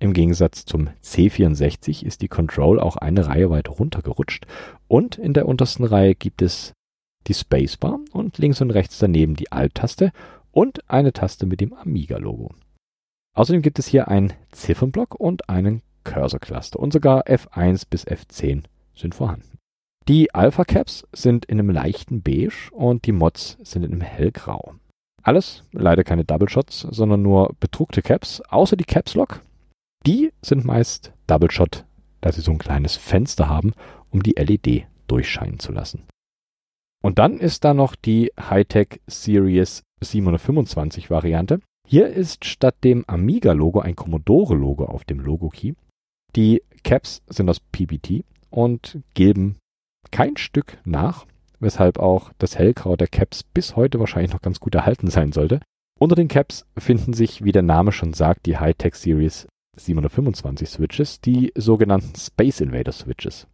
Im 0.00 0.12
Gegensatz 0.12 0.64
zum 0.64 0.88
C64 1.04 2.04
ist 2.04 2.22
die 2.22 2.28
Control 2.28 2.80
auch 2.80 2.96
eine 2.96 3.26
Reihe 3.28 3.50
weiter 3.50 3.72
runtergerutscht 3.72 4.46
und 4.88 5.16
in 5.16 5.32
der 5.32 5.46
untersten 5.46 5.84
Reihe 5.84 6.16
gibt 6.16 6.42
es 6.42 6.72
die 7.28 7.34
Spacebar 7.34 8.00
und 8.12 8.38
links 8.38 8.60
und 8.60 8.72
rechts 8.72 8.98
daneben 8.98 9.36
die 9.36 9.52
Alt-Taste 9.52 10.10
und 10.50 10.90
eine 10.90 11.12
Taste 11.12 11.46
mit 11.46 11.60
dem 11.60 11.72
Amiga-Logo. 11.72 12.50
Außerdem 13.36 13.62
gibt 13.62 13.78
es 13.78 13.86
hier 13.86 14.08
einen 14.08 14.32
Ziffernblock 14.50 15.14
und 15.14 15.48
einen 15.48 15.82
Cursor-Cluster 16.02 16.80
und 16.80 16.92
sogar 16.92 17.26
F1 17.26 17.84
bis 17.88 18.06
F10 18.08 18.64
sind 18.96 19.14
vorhanden. 19.14 19.58
Die 20.08 20.34
Alpha 20.34 20.64
Caps 20.64 21.06
sind 21.12 21.44
in 21.44 21.60
einem 21.60 21.70
leichten 21.70 22.22
Beige 22.22 22.72
und 22.72 23.06
die 23.06 23.12
Mods 23.12 23.58
sind 23.62 23.84
in 23.84 23.92
einem 23.92 24.00
hellgrau. 24.00 24.74
Alles 25.22 25.64
leider 25.72 26.04
keine 26.04 26.24
Double 26.24 26.48
Shots, 26.48 26.80
sondern 26.90 27.22
nur 27.22 27.54
bedruckte 27.60 28.02
Caps, 28.02 28.40
außer 28.48 28.76
die 28.76 28.84
Caps 28.84 29.14
Lock. 29.14 29.40
Die 30.06 30.32
sind 30.42 30.64
meist 30.64 31.12
Double 31.26 31.50
Shot, 31.50 31.84
da 32.20 32.32
sie 32.32 32.40
so 32.40 32.52
ein 32.52 32.58
kleines 32.58 32.96
Fenster 32.96 33.48
haben, 33.48 33.74
um 34.10 34.22
die 34.22 34.32
LED 34.32 34.86
durchscheinen 35.06 35.58
zu 35.58 35.72
lassen. 35.72 36.06
Und 37.02 37.18
dann 37.18 37.38
ist 37.38 37.64
da 37.64 37.74
noch 37.74 37.94
die 37.94 38.32
Hightech 38.38 39.00
Series 39.06 39.82
725 40.00 41.10
Variante. 41.10 41.60
Hier 41.86 42.08
ist 42.08 42.44
statt 42.44 42.76
dem 42.84 43.04
Amiga-Logo 43.06 43.80
ein 43.80 43.96
Commodore-Logo 43.96 44.84
auf 44.84 45.04
dem 45.04 45.20
Logo-Key. 45.20 45.74
Die 46.36 46.62
Caps 46.84 47.22
sind 47.26 47.48
aus 47.48 47.60
PBT 47.60 48.24
und 48.50 49.00
geben 49.14 49.56
kein 50.10 50.36
Stück 50.36 50.78
nach, 50.84 51.26
weshalb 51.60 51.98
auch 51.98 52.32
das 52.38 52.58
Hellgrau 52.58 52.96
der 52.96 53.08
Caps 53.08 53.42
bis 53.42 53.76
heute 53.76 54.00
wahrscheinlich 54.00 54.32
noch 54.32 54.42
ganz 54.42 54.58
gut 54.60 54.74
erhalten 54.74 55.08
sein 55.08 55.32
sollte. 55.32 55.60
Unter 55.98 56.16
den 56.16 56.28
Caps 56.28 56.66
finden 56.78 57.12
sich, 57.12 57.44
wie 57.44 57.52
der 57.52 57.62
Name 57.62 57.92
schon 57.92 58.14
sagt, 58.14 58.46
die 58.46 58.58
Hightech 58.58 58.94
Series 58.94 59.46
725 59.76 60.68
Switches, 60.68 61.20
die 61.20 61.52
sogenannten 61.54 62.14
Space 62.16 62.60
Invader 62.60 62.92
Switches. 62.92 63.46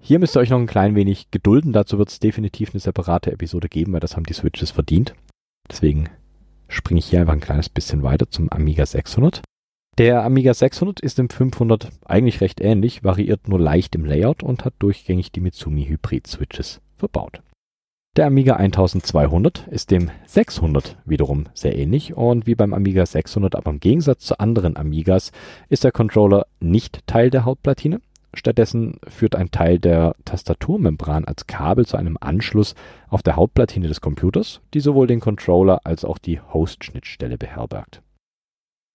Hier 0.00 0.18
müsst 0.18 0.36
ihr 0.36 0.40
euch 0.40 0.50
noch 0.50 0.58
ein 0.58 0.66
klein 0.66 0.94
wenig 0.94 1.30
gedulden, 1.30 1.72
dazu 1.72 1.98
wird 1.98 2.08
es 2.08 2.18
definitiv 2.18 2.70
eine 2.70 2.80
separate 2.80 3.32
Episode 3.32 3.68
geben, 3.68 3.92
weil 3.92 4.00
das 4.00 4.16
haben 4.16 4.24
die 4.24 4.32
Switches 4.32 4.70
verdient. 4.70 5.14
Deswegen 5.70 6.08
springe 6.68 7.00
ich 7.00 7.06
hier 7.06 7.20
einfach 7.20 7.34
ein 7.34 7.40
kleines 7.40 7.68
bisschen 7.68 8.02
weiter 8.02 8.28
zum 8.30 8.50
Amiga 8.50 8.86
600. 8.86 9.42
Der 9.98 10.24
Amiga 10.24 10.54
600 10.54 11.00
ist 11.00 11.18
im 11.18 11.28
500 11.28 11.90
eigentlich 12.04 12.40
recht 12.40 12.60
ähnlich, 12.60 13.04
variiert 13.04 13.48
nur 13.48 13.60
leicht 13.60 13.94
im 13.94 14.06
Layout 14.06 14.42
und 14.42 14.64
hat 14.64 14.74
durchgängig 14.78 15.32
die 15.32 15.40
Mitsumi 15.40 15.84
Hybrid 15.84 16.26
Switches 16.26 16.80
verbaut. 17.00 17.42
Der 18.16 18.26
Amiga 18.26 18.56
1200 18.56 19.68
ist 19.68 19.92
dem 19.92 20.10
600 20.26 20.96
wiederum 21.04 21.46
sehr 21.54 21.78
ähnlich 21.78 22.14
und 22.14 22.46
wie 22.46 22.56
beim 22.56 22.74
Amiga 22.74 23.06
600, 23.06 23.54
aber 23.54 23.70
im 23.70 23.78
Gegensatz 23.78 24.20
zu 24.24 24.38
anderen 24.40 24.76
Amigas 24.76 25.30
ist 25.68 25.84
der 25.84 25.92
Controller 25.92 26.46
nicht 26.58 27.06
Teil 27.06 27.30
der 27.30 27.44
Hauptplatine. 27.44 28.00
Stattdessen 28.34 28.98
führt 29.08 29.36
ein 29.36 29.50
Teil 29.50 29.78
der 29.78 30.14
Tastaturmembran 30.24 31.24
als 31.24 31.46
Kabel 31.46 31.86
zu 31.86 31.96
einem 31.96 32.16
Anschluss 32.20 32.74
auf 33.08 33.22
der 33.22 33.36
Hauptplatine 33.36 33.86
des 33.86 34.00
Computers, 34.00 34.60
die 34.74 34.80
sowohl 34.80 35.06
den 35.06 35.20
Controller 35.20 35.80
als 35.84 36.04
auch 36.04 36.18
die 36.18 36.40
Host-Schnittstelle 36.40 37.38
beherbergt. 37.38 38.02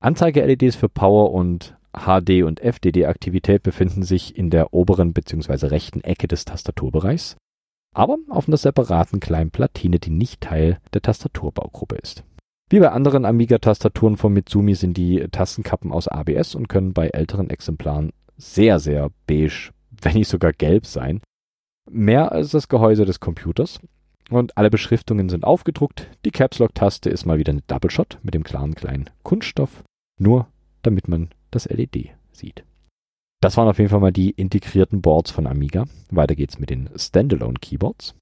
Anzeige-LEDs 0.02 0.76
für 0.76 0.90
Power 0.90 1.32
und 1.32 1.76
HD- 1.94 2.44
und 2.44 2.60
FDD-Aktivität 2.60 3.64
befinden 3.64 4.04
sich 4.04 4.38
in 4.38 4.50
der 4.50 4.74
oberen 4.74 5.14
bzw. 5.14 5.68
rechten 5.68 6.02
Ecke 6.02 6.28
des 6.28 6.44
Tastaturbereichs, 6.44 7.38
aber 7.96 8.18
auf 8.30 8.48
einer 8.48 8.58
separaten 8.58 9.20
kleinen 9.20 9.52
Platine, 9.52 10.00
die 10.00 10.12
nicht 10.12 10.42
Teil 10.42 10.80
der 10.94 11.02
Tastaturbaugruppe 11.02 11.96
ist. 11.96 12.24
Wie 12.70 12.80
bei 12.80 12.92
anderen 12.92 13.26
Amiga-Tastaturen 13.26 14.18
von 14.18 14.34
Mitsumi 14.34 14.74
sind 14.76 14.98
die 14.98 15.26
Tastenkappen 15.32 15.92
aus 15.92 16.08
ABS 16.08 16.56
und 16.56 16.68
können 16.68 16.94
bei 16.94 17.08
älteren 17.08 17.50
Exemplaren 17.50 18.12
sehr, 18.38 18.80
sehr 18.80 19.12
beige, 19.28 19.72
wenn 20.02 20.16
nicht 20.16 20.28
sogar 20.28 20.52
gelb 20.52 20.86
sein. 20.86 21.22
Mehr 21.90 22.32
als 22.32 22.52
das 22.52 22.68
Gehäuse 22.68 23.06
des 23.06 23.20
Computers. 23.20 23.80
und 24.32 24.58
alle 24.58 24.72
Beschriftungen 24.72 25.30
sind 25.30 25.44
aufgedruckt. 25.44 26.10
Die 26.26 26.32
Caps 26.32 26.58
Lock 26.58 26.74
Taste 26.74 27.12
ist 27.12 27.26
mal 27.26 27.38
wieder 27.38 27.52
eine 27.52 27.62
Double 27.68 27.92
Shot 27.92 28.18
mit 28.24 28.34
dem 28.34 28.44
klaren 28.44 28.74
kleinen 28.74 29.12
Kunststoff, 29.22 29.84
nur 30.20 30.48
damit 30.82 31.08
man 31.08 31.30
das 31.52 31.66
LED 31.70 32.10
sieht. 32.32 32.64
Das 33.46 33.58
waren 33.58 33.68
auf 33.68 33.78
jeden 33.78 33.92
Fall 33.92 34.00
mal 34.00 34.12
die 34.12 34.32
integrierten 34.32 35.04
Boards 35.04 35.30
von 35.30 35.46
Amiga. 35.46 35.86
Weiter 36.10 36.36
geht's 36.36 36.58
mit 36.58 36.72
den 36.72 36.90
Standalone 36.96 37.60
Keyboards. 37.62 38.16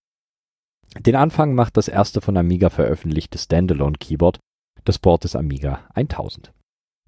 Den 0.99 1.15
Anfang 1.15 1.55
macht 1.55 1.77
das 1.77 1.87
erste 1.87 2.19
von 2.19 2.35
Amiga 2.35 2.69
veröffentlichte 2.69 3.37
Standalone 3.37 3.95
Keyboard, 3.97 4.39
das 4.83 4.99
Board 4.99 5.23
des 5.23 5.37
Amiga 5.37 5.79
1000. 5.93 6.51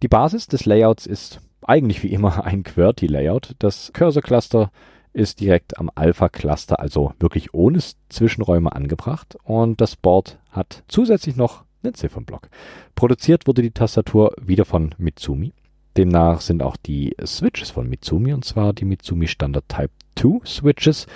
Die 0.01 0.07
Basis 0.07 0.47
des 0.47 0.63
Layouts 0.63 1.05
ist 1.05 1.41
eigentlich 1.61 2.03
wie 2.03 2.13
immer 2.13 2.45
ein 2.45 2.63
QWERTY-Layout. 2.63 3.55
Das 3.59 3.91
Cursor-Cluster 3.91 4.71
ist 5.11 5.41
direkt 5.41 5.77
am 5.77 5.91
Alpha-Cluster, 5.93 6.79
also 6.79 7.11
wirklich 7.19 7.53
ohne 7.53 7.79
Zwischenräume 8.07 8.71
angebracht. 8.71 9.35
Und 9.43 9.81
das 9.81 9.97
Board 9.97 10.39
hat 10.51 10.85
zusätzlich 10.87 11.35
noch 11.35 11.65
einen 11.83 11.95
Ziffernblock. 11.95 12.47
Produziert 12.95 13.45
wurde 13.45 13.61
die 13.61 13.71
Tastatur 13.71 14.33
wieder 14.41 14.63
von 14.63 14.95
Mitsumi. 14.97 15.51
Demnach 15.97 16.41
sind 16.41 16.61
auch 16.61 16.75
die 16.77 17.15
Switches 17.25 17.69
von 17.69 17.87
Mitsumi, 17.87 18.33
und 18.33 18.43
zwar 18.43 18.73
die 18.73 18.85
Mitsumi 18.85 19.27
Standard 19.27 19.67
Type 19.69 19.91
2 20.15 20.45
Switches 20.45 21.07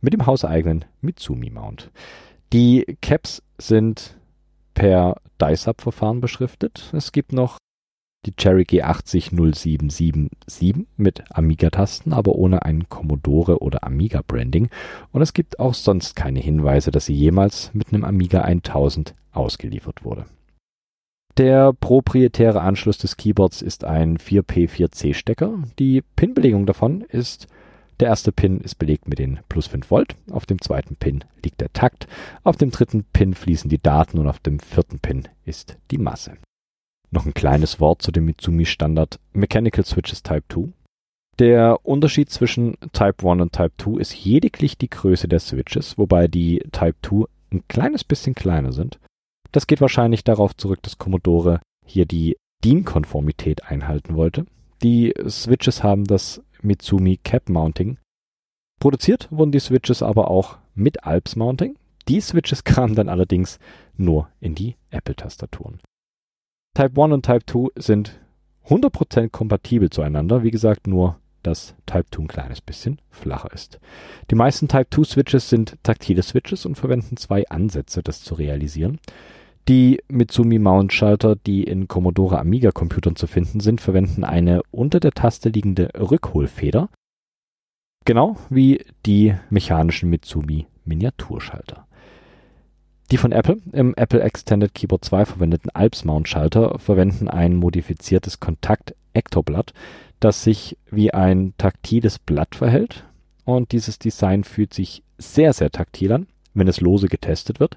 mit 0.00 0.14
dem 0.14 0.26
hauseigenen 0.26 0.86
Mitsumi 1.00 1.50
Mount. 1.50 1.90
Die 2.52 2.96
Caps 3.00 3.42
sind 3.58 4.16
per 4.74 5.20
DICE-Up-Verfahren 5.40 6.20
beschriftet. 6.20 6.90
Es 6.94 7.12
gibt 7.12 7.32
noch 7.32 7.58
die 8.26 8.32
Cherry 8.32 8.62
G80 8.62 9.30
0777 9.34 10.86
mit 10.96 11.24
Amiga-Tasten, 11.30 12.12
aber 12.12 12.34
ohne 12.34 12.62
ein 12.62 12.88
Commodore 12.88 13.60
oder 13.60 13.84
Amiga-Branding. 13.84 14.68
Und 15.12 15.22
es 15.22 15.32
gibt 15.32 15.58
auch 15.58 15.74
sonst 15.74 16.16
keine 16.16 16.40
Hinweise, 16.40 16.90
dass 16.90 17.06
sie 17.06 17.14
jemals 17.14 17.72
mit 17.72 17.92
einem 17.92 18.04
Amiga 18.04 18.42
1000 18.42 19.14
ausgeliefert 19.32 20.04
wurde. 20.04 20.26
Der 21.40 21.72
proprietäre 21.72 22.60
Anschluss 22.60 22.98
des 22.98 23.16
Keyboards 23.16 23.62
ist 23.62 23.84
ein 23.84 24.18
4P4C-Stecker. 24.18 25.54
Die 25.78 26.02
Pin-Belegung 26.14 26.66
davon 26.66 27.00
ist 27.00 27.46
der 27.98 28.08
erste 28.08 28.30
Pin 28.30 28.60
ist 28.60 28.74
belegt 28.74 29.08
mit 29.08 29.18
den 29.18 29.40
plus 29.48 29.66
5 29.66 29.90
Volt, 29.90 30.16
auf 30.30 30.44
dem 30.44 30.60
zweiten 30.60 30.96
Pin 30.96 31.24
liegt 31.42 31.62
der 31.62 31.72
Takt, 31.72 32.06
auf 32.44 32.58
dem 32.58 32.70
dritten 32.70 33.04
Pin 33.04 33.32
fließen 33.32 33.70
die 33.70 33.82
Daten 33.82 34.18
und 34.18 34.26
auf 34.26 34.38
dem 34.38 34.60
vierten 34.60 34.98
Pin 34.98 35.28
ist 35.46 35.78
die 35.90 35.96
Masse. 35.96 36.34
Noch 37.10 37.24
ein 37.24 37.32
kleines 37.32 37.80
Wort 37.80 38.02
zu 38.02 38.12
dem 38.12 38.26
Mitsumi 38.26 38.66
Standard 38.66 39.18
Mechanical 39.32 39.86
Switches 39.86 40.22
Type 40.22 40.44
2. 40.50 40.68
Der 41.38 41.78
Unterschied 41.86 42.28
zwischen 42.28 42.76
Type 42.92 43.26
1 43.26 43.40
und 43.40 43.52
Type 43.54 43.72
2 43.78 43.98
ist 43.98 44.26
lediglich 44.26 44.76
die 44.76 44.90
Größe 44.90 45.26
der 45.26 45.40
Switches, 45.40 45.96
wobei 45.96 46.28
die 46.28 46.58
Type 46.70 46.96
2 47.00 47.24
ein 47.50 47.66
kleines 47.66 48.04
bisschen 48.04 48.34
kleiner 48.34 48.72
sind. 48.72 48.98
Das 49.52 49.66
geht 49.66 49.80
wahrscheinlich 49.80 50.24
darauf 50.24 50.56
zurück, 50.56 50.80
dass 50.82 50.98
Commodore 50.98 51.60
hier 51.84 52.06
die 52.06 52.36
DIN-Konformität 52.64 53.64
einhalten 53.64 54.14
wollte. 54.14 54.46
Die 54.82 55.12
Switches 55.28 55.82
haben 55.82 56.04
das 56.04 56.42
Mitsumi 56.62 57.18
Cap 57.22 57.48
Mounting. 57.48 57.98
Produziert 58.78 59.28
wurden 59.30 59.52
die 59.52 59.60
Switches 59.60 60.02
aber 60.02 60.30
auch 60.30 60.58
mit 60.74 61.04
Alps 61.04 61.36
Mounting. 61.36 61.76
Die 62.08 62.20
Switches 62.20 62.64
kamen 62.64 62.94
dann 62.94 63.08
allerdings 63.08 63.58
nur 63.96 64.28
in 64.40 64.54
die 64.54 64.76
Apple-Tastaturen. 64.90 65.80
Type 66.74 67.02
1 67.02 67.12
und 67.12 67.26
Type 67.26 67.44
2 67.46 67.68
sind 67.76 68.20
100% 68.66 69.30
kompatibel 69.30 69.90
zueinander. 69.90 70.42
Wie 70.42 70.50
gesagt, 70.50 70.86
nur 70.86 71.18
dass 71.42 71.74
Type 71.86 72.06
2 72.10 72.22
ein 72.22 72.28
kleines 72.28 72.60
bisschen 72.60 73.00
flacher 73.10 73.52
ist. 73.52 73.80
Die 74.30 74.34
meisten 74.34 74.68
Type 74.68 74.88
2 74.90 75.04
Switches 75.04 75.48
sind 75.48 75.76
taktile 75.82 76.22
Switches 76.22 76.66
und 76.66 76.76
verwenden 76.76 77.16
zwei 77.16 77.48
Ansätze, 77.48 78.02
das 78.02 78.22
zu 78.22 78.34
realisieren. 78.34 79.00
Die 79.68 80.00
Mitsumi 80.08 80.58
Mount 80.58 80.92
Schalter, 80.92 81.36
die 81.36 81.64
in 81.64 81.86
Commodore 81.86 82.38
Amiga 82.38 82.72
Computern 82.72 83.16
zu 83.16 83.26
finden 83.26 83.60
sind, 83.60 83.80
verwenden 83.80 84.24
eine 84.24 84.62
unter 84.70 85.00
der 85.00 85.12
Taste 85.12 85.50
liegende 85.50 85.90
Rückholfeder, 85.94 86.88
genau 88.04 88.36
wie 88.48 88.84
die 89.06 89.34
mechanischen 89.50 90.10
Mitsumi 90.10 90.66
Miniaturschalter. 90.84 91.86
Die 93.10 93.16
von 93.16 93.32
Apple. 93.32 93.58
Im 93.72 93.94
Apple 93.94 94.22
Extended 94.22 94.72
Keyboard 94.72 95.04
2 95.04 95.24
verwendeten 95.24 95.70
Alps 95.70 96.04
Mount 96.04 96.28
Schalter 96.28 96.78
verwenden 96.78 97.28
ein 97.28 97.56
modifiziertes 97.56 98.40
Kontakt-Ektoblatt, 98.40 99.72
das 100.20 100.44
sich 100.44 100.78
wie 100.90 101.12
ein 101.12 101.54
taktiles 101.58 102.18
Blatt 102.18 102.54
verhält. 102.54 103.04
Und 103.44 103.72
dieses 103.72 103.98
Design 103.98 104.44
fühlt 104.44 104.74
sich 104.74 105.02
sehr, 105.18 105.52
sehr 105.52 105.70
taktil 105.70 106.12
an, 106.12 106.26
wenn 106.54 106.68
es 106.68 106.80
lose 106.80 107.08
getestet 107.08 107.58
wird 107.60 107.76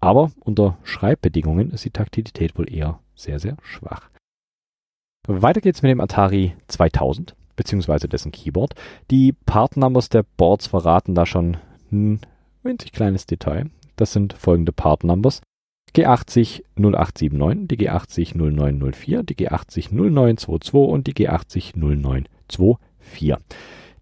aber 0.00 0.30
unter 0.40 0.78
Schreibbedingungen 0.82 1.70
ist 1.70 1.84
die 1.84 1.90
Taktilität 1.90 2.58
wohl 2.58 2.72
eher 2.72 3.00
sehr, 3.14 3.38
sehr 3.38 3.56
schwach. 3.62 4.10
Weiter 5.26 5.60
geht's 5.60 5.82
mit 5.82 5.90
dem 5.90 6.00
Atari 6.00 6.54
2000 6.68 7.34
beziehungsweise 7.58 8.08
dessen 8.08 8.32
Keyboard. 8.32 8.74
Die 9.10 9.32
Part-Numbers 9.32 10.08
der 10.08 10.24
Boards 10.38 10.68
verraten 10.68 11.14
da 11.14 11.26
schon 11.26 11.58
ein 11.92 12.20
winzig 12.62 12.92
kleines 12.92 13.26
Detail. 13.26 13.66
Das 13.96 14.12
sind 14.12 14.32
folgende 14.32 14.72
Part-Numbers. 14.72 15.42
G80 15.94 16.62
0879, 16.76 17.68
die 17.68 17.76
G80 17.76 18.36
0904, 18.36 19.22
die 19.24 19.34
G80 19.34 19.90
0922 19.92 20.74
und 20.74 21.06
die 21.06 21.14
G80 21.14 21.76
0924. 21.76 23.36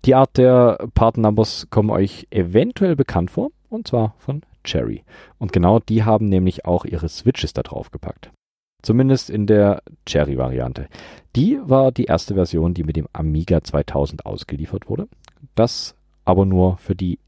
Die 0.05 0.15
Art 0.15 0.37
der 0.37 0.89
Part-Numbers 0.95 1.69
kommen 1.71 1.91
euch 1.91 2.27
eventuell 2.31 2.95
bekannt 2.95 3.31
vor, 3.31 3.51
und 3.69 3.89
zwar 3.89 4.15
von 4.19 4.43
Cherry. 4.67 5.05
Und 5.39 5.53
genau 5.53 5.79
die 5.79 6.05
haben 6.05 6.29
nämlich 6.29 6.67
auch 6.67 6.85
ihre 6.85 7.09
Switches 7.09 7.55
da 7.55 7.63
drauf 7.63 7.91
gepackt. 7.91 8.31
Zumindest 8.83 9.31
in 9.31 9.47
der 9.47 9.83
Cherry-Variante. 10.07 10.89
Die 11.35 11.59
war 11.63 11.91
die 11.91 12.05
erste 12.05 12.35
Version, 12.35 12.75
die 12.75 12.85
mit 12.85 12.97
dem 12.97 13.09
Amiga 13.13 13.65
2000 13.65 14.27
ausgeliefert 14.27 14.89
wurde. 14.89 15.09
Das 15.55 15.97
aber 16.25 16.45
nur 16.45 16.77
für 16.77 16.95
die 16.95 17.19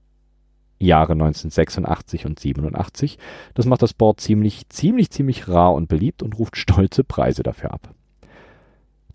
Jahre 0.79 1.13
1986 1.13 2.27
und 2.27 2.39
87. 2.39 3.19
Das 3.55 3.67
macht 3.67 3.83
das 3.83 3.95
Board 3.95 4.21
ziemlich, 4.21 4.69
ziemlich, 4.69 5.11
ziemlich 5.11 5.49
rar 5.49 5.75
und 5.75 5.89
beliebt 5.89 6.23
und 6.23 6.39
ruft 6.39 6.57
stolze 6.59 7.05
Preise 7.05 7.43
dafür 7.43 7.73
ab. 7.73 7.95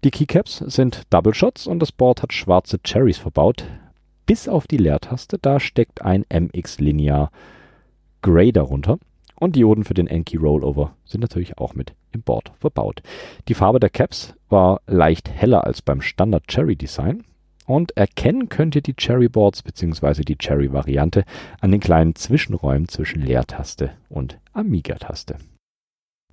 Die 0.04 0.12
Keycaps 0.12 0.58
sind 0.58 1.04
Double 1.12 1.34
Shots 1.34 1.66
und 1.66 1.80
das 1.80 1.94
Board 1.94 2.24
hat 2.24 2.34
schwarze 2.34 2.80
Cherries 2.80 3.18
verbaut. 3.18 3.66
Bis 4.26 4.50
auf 4.50 4.68
die 4.68 4.78
Leertaste, 4.78 5.38
da 5.38 5.60
steckt 5.60 6.02
ein 6.02 6.26
MX 6.30 6.80
Linear 6.80 7.32
Gray 8.24 8.52
darunter. 8.52 8.98
Und 9.40 9.56
Dioden 9.56 9.84
für 9.84 9.94
den 9.94 10.08
Enki 10.08 10.38
Rollover 10.38 10.96
sind 11.06 11.22
natürlich 11.22 11.60
auch 11.60 11.76
mit 11.76 11.94
im 12.12 12.22
Board 12.22 12.52
verbaut. 12.60 13.04
Die 13.48 13.54
Farbe 13.54 13.80
der 13.80 13.90
Caps 13.90 14.34
war 14.50 14.82
leicht 14.88 15.30
heller 15.30 15.66
als 15.66 15.82
beim 15.82 16.02
Standard 16.02 16.48
Cherry 16.48 16.76
Design. 16.76 17.24
Und 17.66 17.96
erkennen 17.96 18.50
könnt 18.50 18.76
ihr 18.76 18.82
die 18.82 18.96
Cherry 18.96 19.30
Boards 19.30 19.62
bzw. 19.62 20.24
die 20.24 20.38
Cherry 20.38 20.72
Variante 20.74 21.24
an 21.62 21.72
den 21.72 21.80
kleinen 21.80 22.16
Zwischenräumen 22.16 22.88
zwischen 22.88 23.22
Leertaste 23.22 23.92
und 24.10 24.40
Amiga-Taste. 24.54 25.38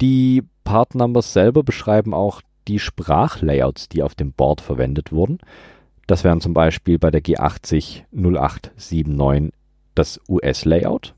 Die 0.00 0.42
Part 0.64 0.94
Numbers 0.94 1.32
selber 1.32 1.62
beschreiben 1.62 2.14
auch 2.14 2.42
die 2.68 2.78
Sprachlayouts, 2.78 3.88
die 3.88 4.02
auf 4.02 4.14
dem 4.14 4.32
Board 4.32 4.60
verwendet 4.60 5.12
wurden. 5.12 5.38
Das 6.06 6.24
wären 6.24 6.40
zum 6.40 6.54
Beispiel 6.54 6.98
bei 6.98 7.10
der 7.10 7.22
G80 7.22 8.04
0879 8.12 9.52
das 9.94 10.20
US-Layout, 10.28 11.14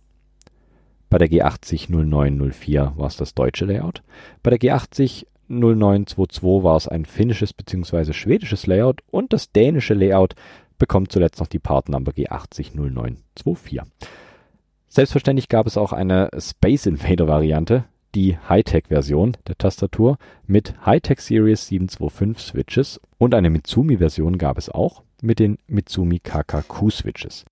bei 1.13 1.19
der 1.19 1.29
G80 1.29 1.91
0904 1.91 2.95
war 2.97 3.07
es 3.07 3.19
das 3.19 3.35
deutsche 3.35 3.67
Layout. 3.67 4.03
Bei 4.43 4.49
der 4.49 4.59
G80 4.59 5.27
0922 5.49 6.43
war 6.65 6.77
es 6.79 6.89
ein 6.89 7.05
finnisches 7.05 7.53
bzw. 7.53 8.15
schwedisches 8.15 8.67
Layout 8.67 9.03
und 9.11 9.35
das 9.35 9.53
dänische 9.53 9.93
Layout 9.93 10.35
bekommt 10.79 11.13
zuletzt 11.13 11.39
noch 11.39 11.49
die 11.49 11.59
Partnummer 11.59 12.13
G80 12.13 12.73
0924. 12.75 13.83
Selbstverständlich 14.89 15.51
gab 15.51 15.67
es 15.67 15.77
auch 15.77 15.93
eine 15.93 16.31
Space 16.39 16.87
Invader 16.87 17.29
Variante, 17.29 17.85
die 18.15 18.39
Hightech-Version 18.49 19.37
der 19.47 19.59
Tastatur 19.59 20.17
mit 20.47 20.75
Hightech 20.87 21.21
Series 21.21 21.67
725 21.67 22.39
Switches 22.43 23.01
und 23.19 23.35
eine 23.35 23.51
Mitsumi-Version 23.51 24.39
gab 24.39 24.57
es 24.57 24.71
auch 24.71 25.03
mit 25.21 25.41
den 25.41 25.59
Mitsumi 25.67 26.21
KKQ 26.21 26.91
Switches. 26.91 27.45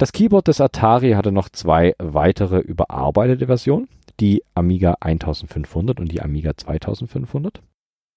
Das 0.00 0.12
Keyboard 0.12 0.48
des 0.48 0.62
Atari 0.62 1.10
hatte 1.10 1.30
noch 1.30 1.50
zwei 1.50 1.94
weitere 1.98 2.58
überarbeitete 2.58 3.48
Versionen, 3.48 3.86
die 4.18 4.42
Amiga 4.54 4.96
1500 4.98 6.00
und 6.00 6.10
die 6.10 6.22
Amiga 6.22 6.56
2500. 6.56 7.60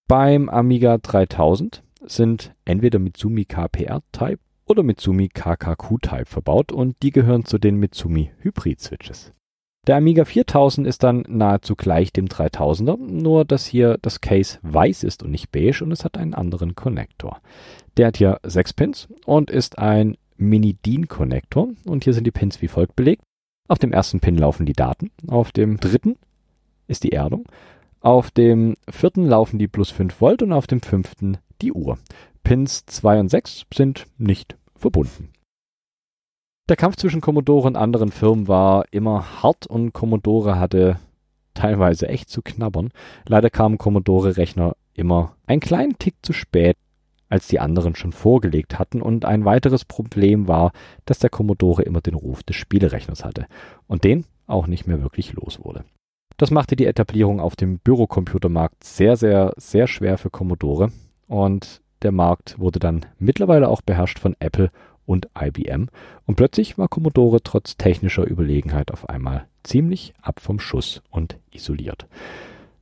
Beim 0.08 0.48
Amiga 0.48 0.98
3000 0.98 1.84
sind 2.06 2.56
entweder 2.64 3.00
Mitsumi 3.00 3.44
KPR 3.44 4.02
Type 4.14 4.40
oder 4.66 4.82
Mitsumi 4.82 5.28
KKQ 5.28 5.98
Type 6.02 6.26
verbaut 6.26 6.72
und 6.72 6.96
die 7.04 7.12
gehören 7.12 7.44
zu 7.44 7.58
den 7.58 7.76
Mitsumi 7.76 8.32
Hybrid 8.40 8.80
Switches. 8.80 9.34
Der 9.86 9.98
Amiga 9.98 10.24
4000 10.24 10.88
ist 10.88 11.04
dann 11.04 11.26
nahezu 11.28 11.76
gleich 11.76 12.14
dem 12.14 12.28
3000er, 12.28 12.96
nur 12.96 13.44
dass 13.44 13.66
hier 13.66 13.98
das 14.02 14.22
Case 14.22 14.58
weiß 14.62 15.04
ist 15.04 15.22
und 15.22 15.32
nicht 15.32 15.52
beige 15.52 15.84
und 15.84 15.92
es 15.92 16.06
hat 16.06 16.18
einen 16.18 16.34
anderen 16.34 16.76
Konnektor. 16.76 17.42
Der 17.98 18.08
hat 18.08 18.16
hier 18.16 18.40
6 18.44 18.72
Pins 18.72 19.10
und 19.26 19.52
ist 19.52 19.78
ein 19.78 20.16
Mini-DIN-Konnektor 20.38 21.70
und 21.86 22.04
hier 22.04 22.14
sind 22.14 22.26
die 22.26 22.32
Pins 22.32 22.62
wie 22.62 22.68
folgt 22.68 22.96
belegt. 22.96 23.24
Auf 23.68 23.80
dem 23.80 23.94
ersten 23.94 24.20
Pin 24.20 24.38
laufen 24.38 24.66
die 24.66 24.74
Daten, 24.74 25.12
auf 25.28 25.52
dem 25.52 25.80
dritten 25.80 26.18
ist 26.88 27.04
die 27.04 27.14
Erdung, 27.14 27.46
auf 28.02 28.32
dem 28.32 28.76
vierten 28.90 29.26
laufen 29.26 29.58
die 29.58 29.68
plus 29.68 29.90
5 29.90 30.20
Volt 30.20 30.44
und 30.44 30.52
auf 30.52 30.68
dem 30.68 30.82
fünften 30.82 31.38
die 31.62 31.72
Uhr. 31.72 31.98
Pins 32.44 32.86
2 32.86 33.22
und 33.22 33.30
6 33.30 33.66
sind 33.74 34.06
nicht 34.18 34.58
verbunden. 34.76 35.30
Der 36.70 36.76
Kampf 36.76 36.98
zwischen 36.98 37.22
Commodore 37.22 37.68
und 37.68 37.76
anderen 37.76 38.12
Firmen 38.12 38.48
war 38.48 38.86
immer 38.92 39.42
hart 39.42 39.68
und 39.68 39.94
Commodore 39.94 40.60
hatte 40.60 41.00
teilweise 41.54 42.08
echt 42.08 42.30
zu 42.30 42.42
knabbern. 42.42 42.92
Leider 43.26 43.50
kamen 43.50 43.78
Commodore-Rechner 43.78 44.76
immer 44.94 45.36
einen 45.46 45.60
kleinen 45.60 45.98
Tick 45.98 46.16
zu 46.22 46.34
spät, 46.34 46.78
als 47.34 47.48
die 47.48 47.60
anderen 47.60 47.96
schon 47.96 48.12
vorgelegt 48.12 48.78
hatten. 48.78 49.02
Und 49.02 49.26
ein 49.26 49.44
weiteres 49.44 49.86
Problem 49.86 50.48
war, 50.48 50.72
dass 51.06 51.18
der 51.18 51.32
Commodore 51.32 51.82
immer 51.82 52.00
den 52.00 52.14
Ruf 52.14 52.44
des 52.44 52.56
Spielerechners 52.56 53.26
hatte 53.26 53.48
und 53.88 54.04
den 54.04 54.26
auch 54.46 54.68
nicht 54.68 54.86
mehr 54.86 55.02
wirklich 55.02 55.34
los 55.34 55.60
wurde. 55.64 55.84
Das 56.38 56.52
machte 56.52 56.76
die 56.76 56.86
Etablierung 56.86 57.40
auf 57.40 57.56
dem 57.56 57.80
Bürocomputermarkt 57.80 58.84
sehr, 58.84 59.18
sehr, 59.18 59.54
sehr 59.58 59.88
schwer 59.88 60.20
für 60.20 60.30
Commodore 60.30 60.92
und 61.28 61.82
der 62.04 62.12
Markt 62.12 62.60
wurde 62.60 62.78
dann 62.78 63.08
mittlerweile 63.18 63.68
auch 63.68 63.82
beherrscht 63.82 64.20
von 64.20 64.36
Apple 64.40 64.70
und 65.08 65.28
IBM 65.40 65.90
und 66.28 66.36
plötzlich 66.36 66.78
war 66.78 66.88
Commodore 66.88 67.42
trotz 67.42 67.78
technischer 67.78 68.28
Überlegenheit 68.28 68.92
auf 68.92 69.10
einmal 69.10 69.48
ziemlich 69.64 70.14
ab 70.22 70.40
vom 70.40 70.60
Schuss 70.60 71.02
und 71.10 71.40
isoliert. 71.52 72.06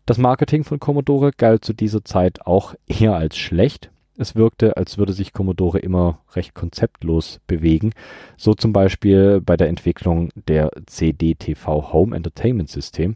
Das 0.06 0.18
Marketing 0.18 0.66
von 0.66 0.80
Commodore 0.80 1.32
galt 1.32 1.64
zu 1.64 1.72
dieser 1.74 2.04
Zeit 2.04 2.46
auch 2.46 2.76
eher 2.88 3.16
als 3.16 3.38
schlecht. 3.38 3.91
Es 4.18 4.36
wirkte, 4.36 4.78
als 4.78 4.98
würde 4.98 5.14
sich 5.14 5.34
Commodore 5.34 5.80
immer 5.80 6.20
recht 6.34 6.54
konzeptlos 6.54 7.40
bewegen, 7.48 7.92
so 8.38 8.54
zum 8.54 8.74
Beispiel 8.74 9.42
bei 9.42 9.58
der 9.58 9.70
Entwicklung 9.70 10.30
der 10.36 10.72
CD-TV 10.86 11.94
Home 11.94 12.16
Entertainment 12.16 12.70
System, 12.70 13.16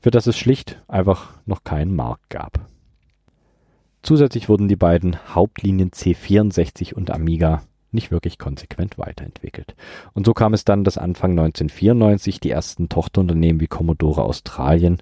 für 0.00 0.10
das 0.10 0.26
es 0.26 0.38
schlicht 0.38 0.82
einfach 0.88 1.34
noch 1.44 1.62
keinen 1.62 1.94
Markt 1.94 2.30
gab. 2.30 2.66
Zusätzlich 4.02 4.48
wurden 4.48 4.68
die 4.68 4.76
beiden 4.76 5.18
Hauptlinien 5.34 5.90
C64 5.90 6.94
und 6.94 7.10
Amiga 7.10 7.62
nicht 7.92 8.10
wirklich 8.10 8.38
konsequent 8.38 8.98
weiterentwickelt. 8.98 9.74
Und 10.14 10.24
so 10.24 10.32
kam 10.32 10.54
es 10.54 10.64
dann, 10.64 10.84
dass 10.84 10.96
Anfang 10.96 11.32
1994 11.32 12.40
die 12.40 12.50
ersten 12.50 12.88
Tochterunternehmen 12.88 13.60
wie 13.60 13.66
Commodore 13.66 14.22
Australien 14.22 14.98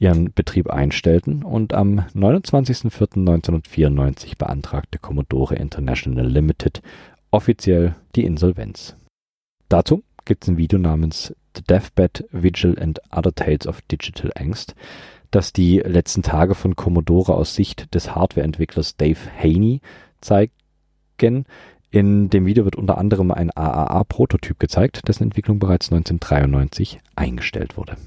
ihren 0.00 0.32
Betrieb 0.32 0.68
einstellten 0.70 1.44
und 1.44 1.74
am 1.74 2.00
29.04.1994 2.14 4.36
beantragte 4.36 4.98
Commodore 4.98 5.54
International 5.54 6.26
Limited 6.26 6.82
offiziell 7.30 7.94
die 8.16 8.24
Insolvenz. 8.24 8.96
Dazu 9.68 10.02
gibt 10.24 10.42
es 10.42 10.48
ein 10.48 10.56
Video 10.56 10.78
namens 10.78 11.36
The 11.54 11.62
Deathbed 11.62 12.24
Vigil 12.32 12.78
and 12.80 13.00
Other 13.14 13.34
Tales 13.34 13.66
of 13.66 13.82
Digital 13.82 14.32
Angst, 14.34 14.74
das 15.30 15.52
die 15.52 15.78
letzten 15.78 16.22
Tage 16.22 16.54
von 16.54 16.76
Commodore 16.76 17.34
aus 17.34 17.54
Sicht 17.54 17.94
des 17.94 18.14
Hardwareentwicklers 18.14 18.96
Dave 18.96 19.18
Haney 19.38 19.82
zeigen. 20.20 21.44
In 21.90 22.30
dem 22.30 22.46
Video 22.46 22.64
wird 22.64 22.76
unter 22.76 22.96
anderem 22.98 23.32
ein 23.32 23.50
AAA-Prototyp 23.50 24.58
gezeigt, 24.58 25.06
dessen 25.08 25.24
Entwicklung 25.24 25.58
bereits 25.58 25.92
1993 25.92 27.00
eingestellt 27.16 27.76
wurde. 27.76 27.98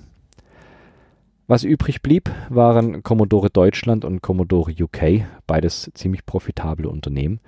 Was 1.45 1.63
übrig 1.65 2.01
blieb, 2.01 2.31
waren 2.49 3.03
Commodore 3.03 3.49
Deutschland 3.49 4.05
und 4.05 4.21
Commodore 4.21 4.71
UK, 4.71 5.25
beides 5.45 5.91
ziemlich 5.93 6.25
profitable 6.25 6.87
Unternehmen. 6.87 7.41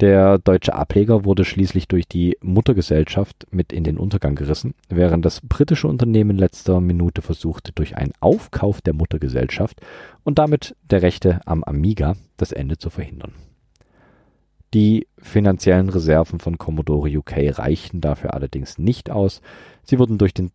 Der 0.00 0.38
deutsche 0.38 0.74
Ableger 0.74 1.24
wurde 1.24 1.44
schließlich 1.44 1.88
durch 1.88 2.06
die 2.06 2.36
Muttergesellschaft 2.40 3.46
mit 3.50 3.72
in 3.72 3.82
den 3.84 3.96
Untergang 3.96 4.36
gerissen, 4.36 4.74
während 4.88 5.24
das 5.24 5.40
britische 5.40 5.88
Unternehmen 5.88 6.30
in 6.30 6.38
letzter 6.38 6.80
Minute 6.80 7.22
versuchte, 7.22 7.72
durch 7.72 7.96
einen 7.96 8.12
Aufkauf 8.20 8.80
der 8.80 8.94
Muttergesellschaft 8.94 9.80
und 10.22 10.38
damit 10.38 10.76
der 10.88 11.02
Rechte 11.02 11.40
am 11.46 11.64
Amiga 11.64 12.16
das 12.36 12.52
Ende 12.52 12.76
zu 12.76 12.90
verhindern. 12.90 13.32
Die 14.74 15.08
finanziellen 15.16 15.88
Reserven 15.88 16.38
von 16.38 16.58
Commodore 16.58 17.08
UK 17.08 17.58
reichten 17.58 18.00
dafür 18.02 18.34
allerdings 18.34 18.78
nicht 18.78 19.10
aus. 19.10 19.40
Sie 19.82 19.98
wurden 19.98 20.18
durch 20.18 20.34
den 20.34 20.50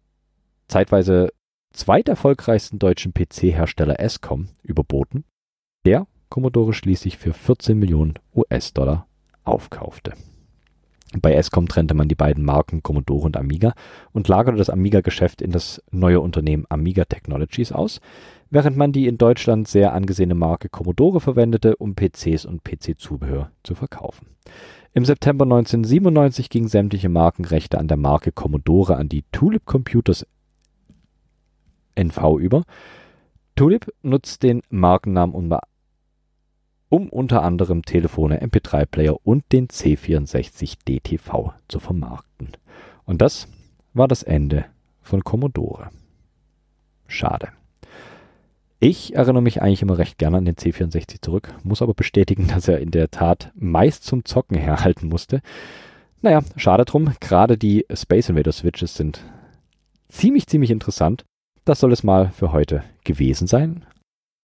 zeitweise 0.68 1.32
zweiterfolgreichsten 1.74 2.80
deutschen 2.80 3.14
PC-Hersteller 3.14 4.00
Escom 4.00 4.48
überboten, 4.62 5.26
der 5.86 6.08
Commodore 6.30 6.74
schließlich 6.74 7.18
für 7.18 7.34
14 7.34 7.78
Millionen 7.78 8.14
US-Dollar 8.36 9.08
aufkaufte. 9.44 10.14
Bei 11.22 11.34
Escom 11.34 11.68
trennte 11.68 11.94
man 11.94 12.08
die 12.08 12.16
beiden 12.16 12.44
Marken 12.44 12.82
Commodore 12.82 13.26
und 13.26 13.38
Amiga 13.38 13.74
und 14.14 14.28
lagerte 14.28 14.58
das 14.58 14.70
Amiga-Geschäft 14.70 15.42
in 15.42 15.52
das 15.52 15.82
neue 15.92 16.22
Unternehmen 16.22 16.66
Amiga 16.70 17.06
Technologies 17.06 17.72
aus, 17.72 18.02
während 18.50 18.78
man 18.78 18.92
die 18.92 19.08
in 19.08 19.18
Deutschland 19.18 19.68
sehr 19.68 19.94
angesehene 19.94 20.34
Marke 20.34 20.70
Commodore 20.70 21.20
verwendete, 21.20 21.76
um 21.76 21.96
PCs 21.96 22.46
und 22.46 22.64
PC-Zubehör 22.64 23.52
zu 23.64 23.76
verkaufen. 23.76 24.28
Im 24.94 25.06
September 25.06 25.44
1997 25.44 26.50
gingen 26.50 26.68
sämtliche 26.68 27.10
Markenrechte 27.10 27.80
an 27.80 27.88
der 27.88 27.98
Marke 27.98 28.32
Commodore 28.32 28.96
an 28.96 29.10
die 29.10 29.24
Tulip 29.32 29.66
Computers 29.66 30.26
NV 31.96 32.38
über. 32.40 32.64
Tulip 33.56 33.94
nutzt 34.02 34.44
den 34.44 34.62
Markennamen 34.70 35.36
um, 35.36 35.56
um 36.90 37.10
unter 37.10 37.44
anderem 37.44 37.84
Telefone, 37.84 38.44
MP3-Player 38.44 39.16
und 39.24 39.44
den 39.52 39.68
C64 39.68 40.78
DTV 40.88 41.54
zu 41.68 41.80
vermarkten. 41.80 42.50
Und 43.06 43.22
das 43.22 43.48
war 43.94 44.08
das 44.08 44.24
Ende 44.24 44.66
von 45.02 45.24
Commodore. 45.24 45.90
Schade. 47.08 47.50
Ich 48.80 49.16
erinnere 49.16 49.42
mich 49.42 49.62
eigentlich 49.62 49.82
immer 49.82 49.98
recht 49.98 50.18
gerne 50.18 50.38
an 50.38 50.46
den 50.46 50.56
C64 50.56 51.22
zurück, 51.22 51.54
muss 51.64 51.82
aber 51.82 51.94
bestätigen, 51.94 52.48
dass 52.54 52.68
er 52.68 52.80
in 52.80 52.92
der 52.92 53.12
Tat 53.12 53.52
meist 53.56 54.04
zum 54.04 54.26
Zocken 54.26 54.58
herhalten 54.58 55.08
musste. 55.08 55.42
Naja, 56.22 56.42
schade 56.56 56.86
drum. 56.86 57.14
Gerade 57.20 57.58
die 57.58 57.86
Space 57.94 58.30
Invader 58.30 58.52
Switches 58.52 58.96
sind 58.96 59.24
ziemlich, 60.10 60.48
ziemlich 60.48 60.72
interessant. 60.72 61.26
Das 61.66 61.80
soll 61.80 61.94
es 61.94 62.04
mal 62.04 62.30
für 62.32 62.52
heute 62.52 62.84
gewesen 63.06 63.48
sein. 63.48 63.86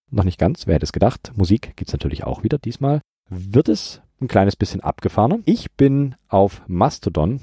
Noch 0.09 0.23
nicht 0.23 0.39
ganz, 0.39 0.67
wer 0.67 0.75
hätte 0.75 0.85
es 0.85 0.93
gedacht. 0.93 1.33
Musik 1.35 1.73
gibt's 1.75 1.93
natürlich 1.93 2.23
auch 2.23 2.43
wieder. 2.43 2.57
Diesmal 2.57 3.01
wird 3.29 3.69
es 3.69 4.01
ein 4.21 4.27
kleines 4.27 4.55
bisschen 4.55 4.81
abgefahrener. 4.81 5.39
Ich 5.45 5.71
bin 5.73 6.15
auf 6.29 6.61
Mastodon, 6.67 7.41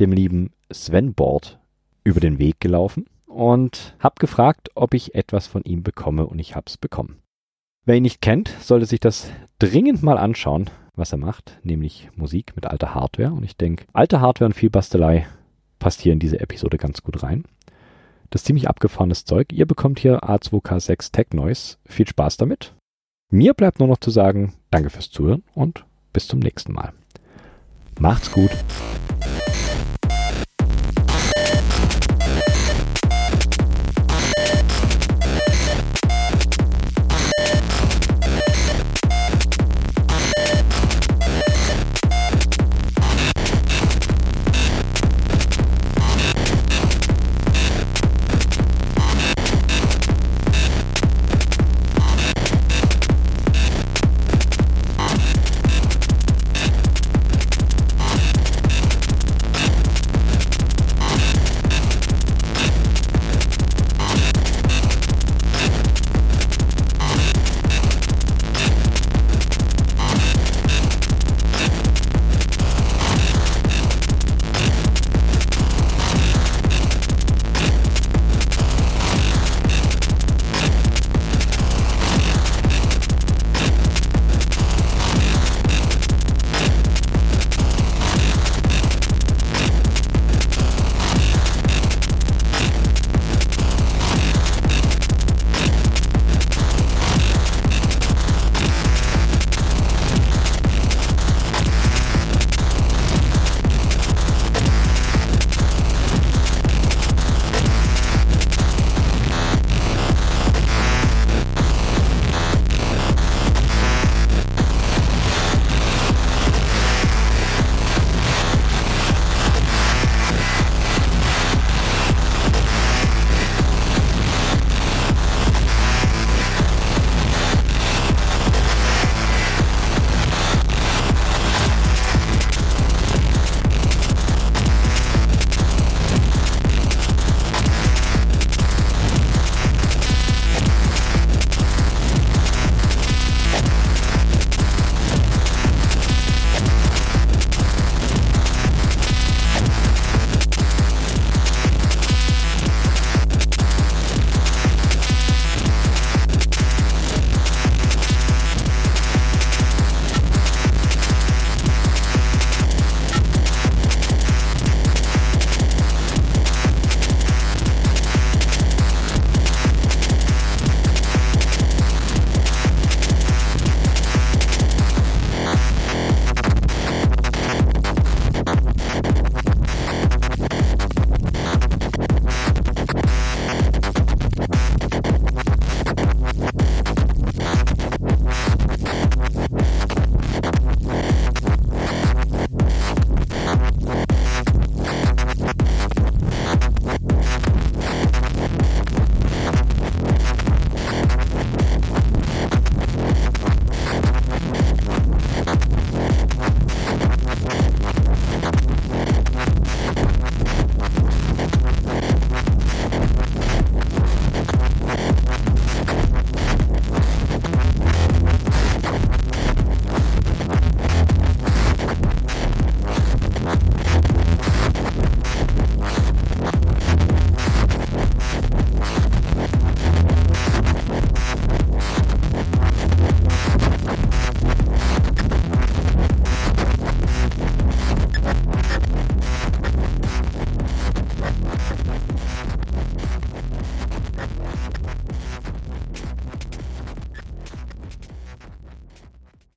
dem 0.00 0.12
lieben 0.12 0.52
Sven 0.70 1.12
Board, 1.12 1.58
über 2.04 2.20
den 2.20 2.38
Weg 2.38 2.60
gelaufen 2.60 3.06
und 3.26 3.96
habe 3.98 4.14
gefragt, 4.18 4.70
ob 4.74 4.94
ich 4.94 5.14
etwas 5.14 5.46
von 5.46 5.62
ihm 5.62 5.82
bekomme 5.82 6.26
und 6.26 6.38
ich 6.38 6.54
habe 6.54 6.66
es 6.68 6.78
bekommen. 6.78 7.18
Wer 7.84 7.96
ihn 7.96 8.02
nicht 8.02 8.20
kennt, 8.22 8.48
sollte 8.60 8.86
sich 8.86 9.00
das 9.00 9.30
dringend 9.58 10.02
mal 10.02 10.18
anschauen, 10.18 10.70
was 10.94 11.12
er 11.12 11.18
macht, 11.18 11.58
nämlich 11.62 12.10
Musik 12.14 12.54
mit 12.54 12.66
alter 12.66 12.94
Hardware. 12.94 13.32
Und 13.32 13.44
ich 13.44 13.56
denke, 13.56 13.86
alte 13.92 14.20
Hardware 14.20 14.46
und 14.46 14.54
viel 14.54 14.70
Bastelei 14.70 15.26
passt 15.78 16.00
hier 16.00 16.12
in 16.12 16.18
diese 16.18 16.40
Episode 16.40 16.76
ganz 16.78 17.02
gut 17.02 17.22
rein. 17.22 17.44
Das 18.30 18.42
ist 18.42 18.46
ziemlich 18.46 18.68
abgefahrenes 18.68 19.24
Zeug. 19.24 19.52
Ihr 19.52 19.66
bekommt 19.66 20.00
hier 20.00 20.22
A2K6 20.22 21.12
Tech 21.12 21.28
Noise. 21.32 21.76
Viel 21.86 22.06
Spaß 22.06 22.36
damit. 22.36 22.74
Mir 23.30 23.54
bleibt 23.54 23.78
nur 23.78 23.88
noch 23.88 23.98
zu 23.98 24.10
sagen, 24.10 24.54
danke 24.70 24.90
fürs 24.90 25.10
Zuhören 25.10 25.42
und 25.54 25.84
bis 26.12 26.28
zum 26.28 26.38
nächsten 26.38 26.72
Mal. 26.72 26.92
Macht's 27.98 28.30
gut. 28.32 28.50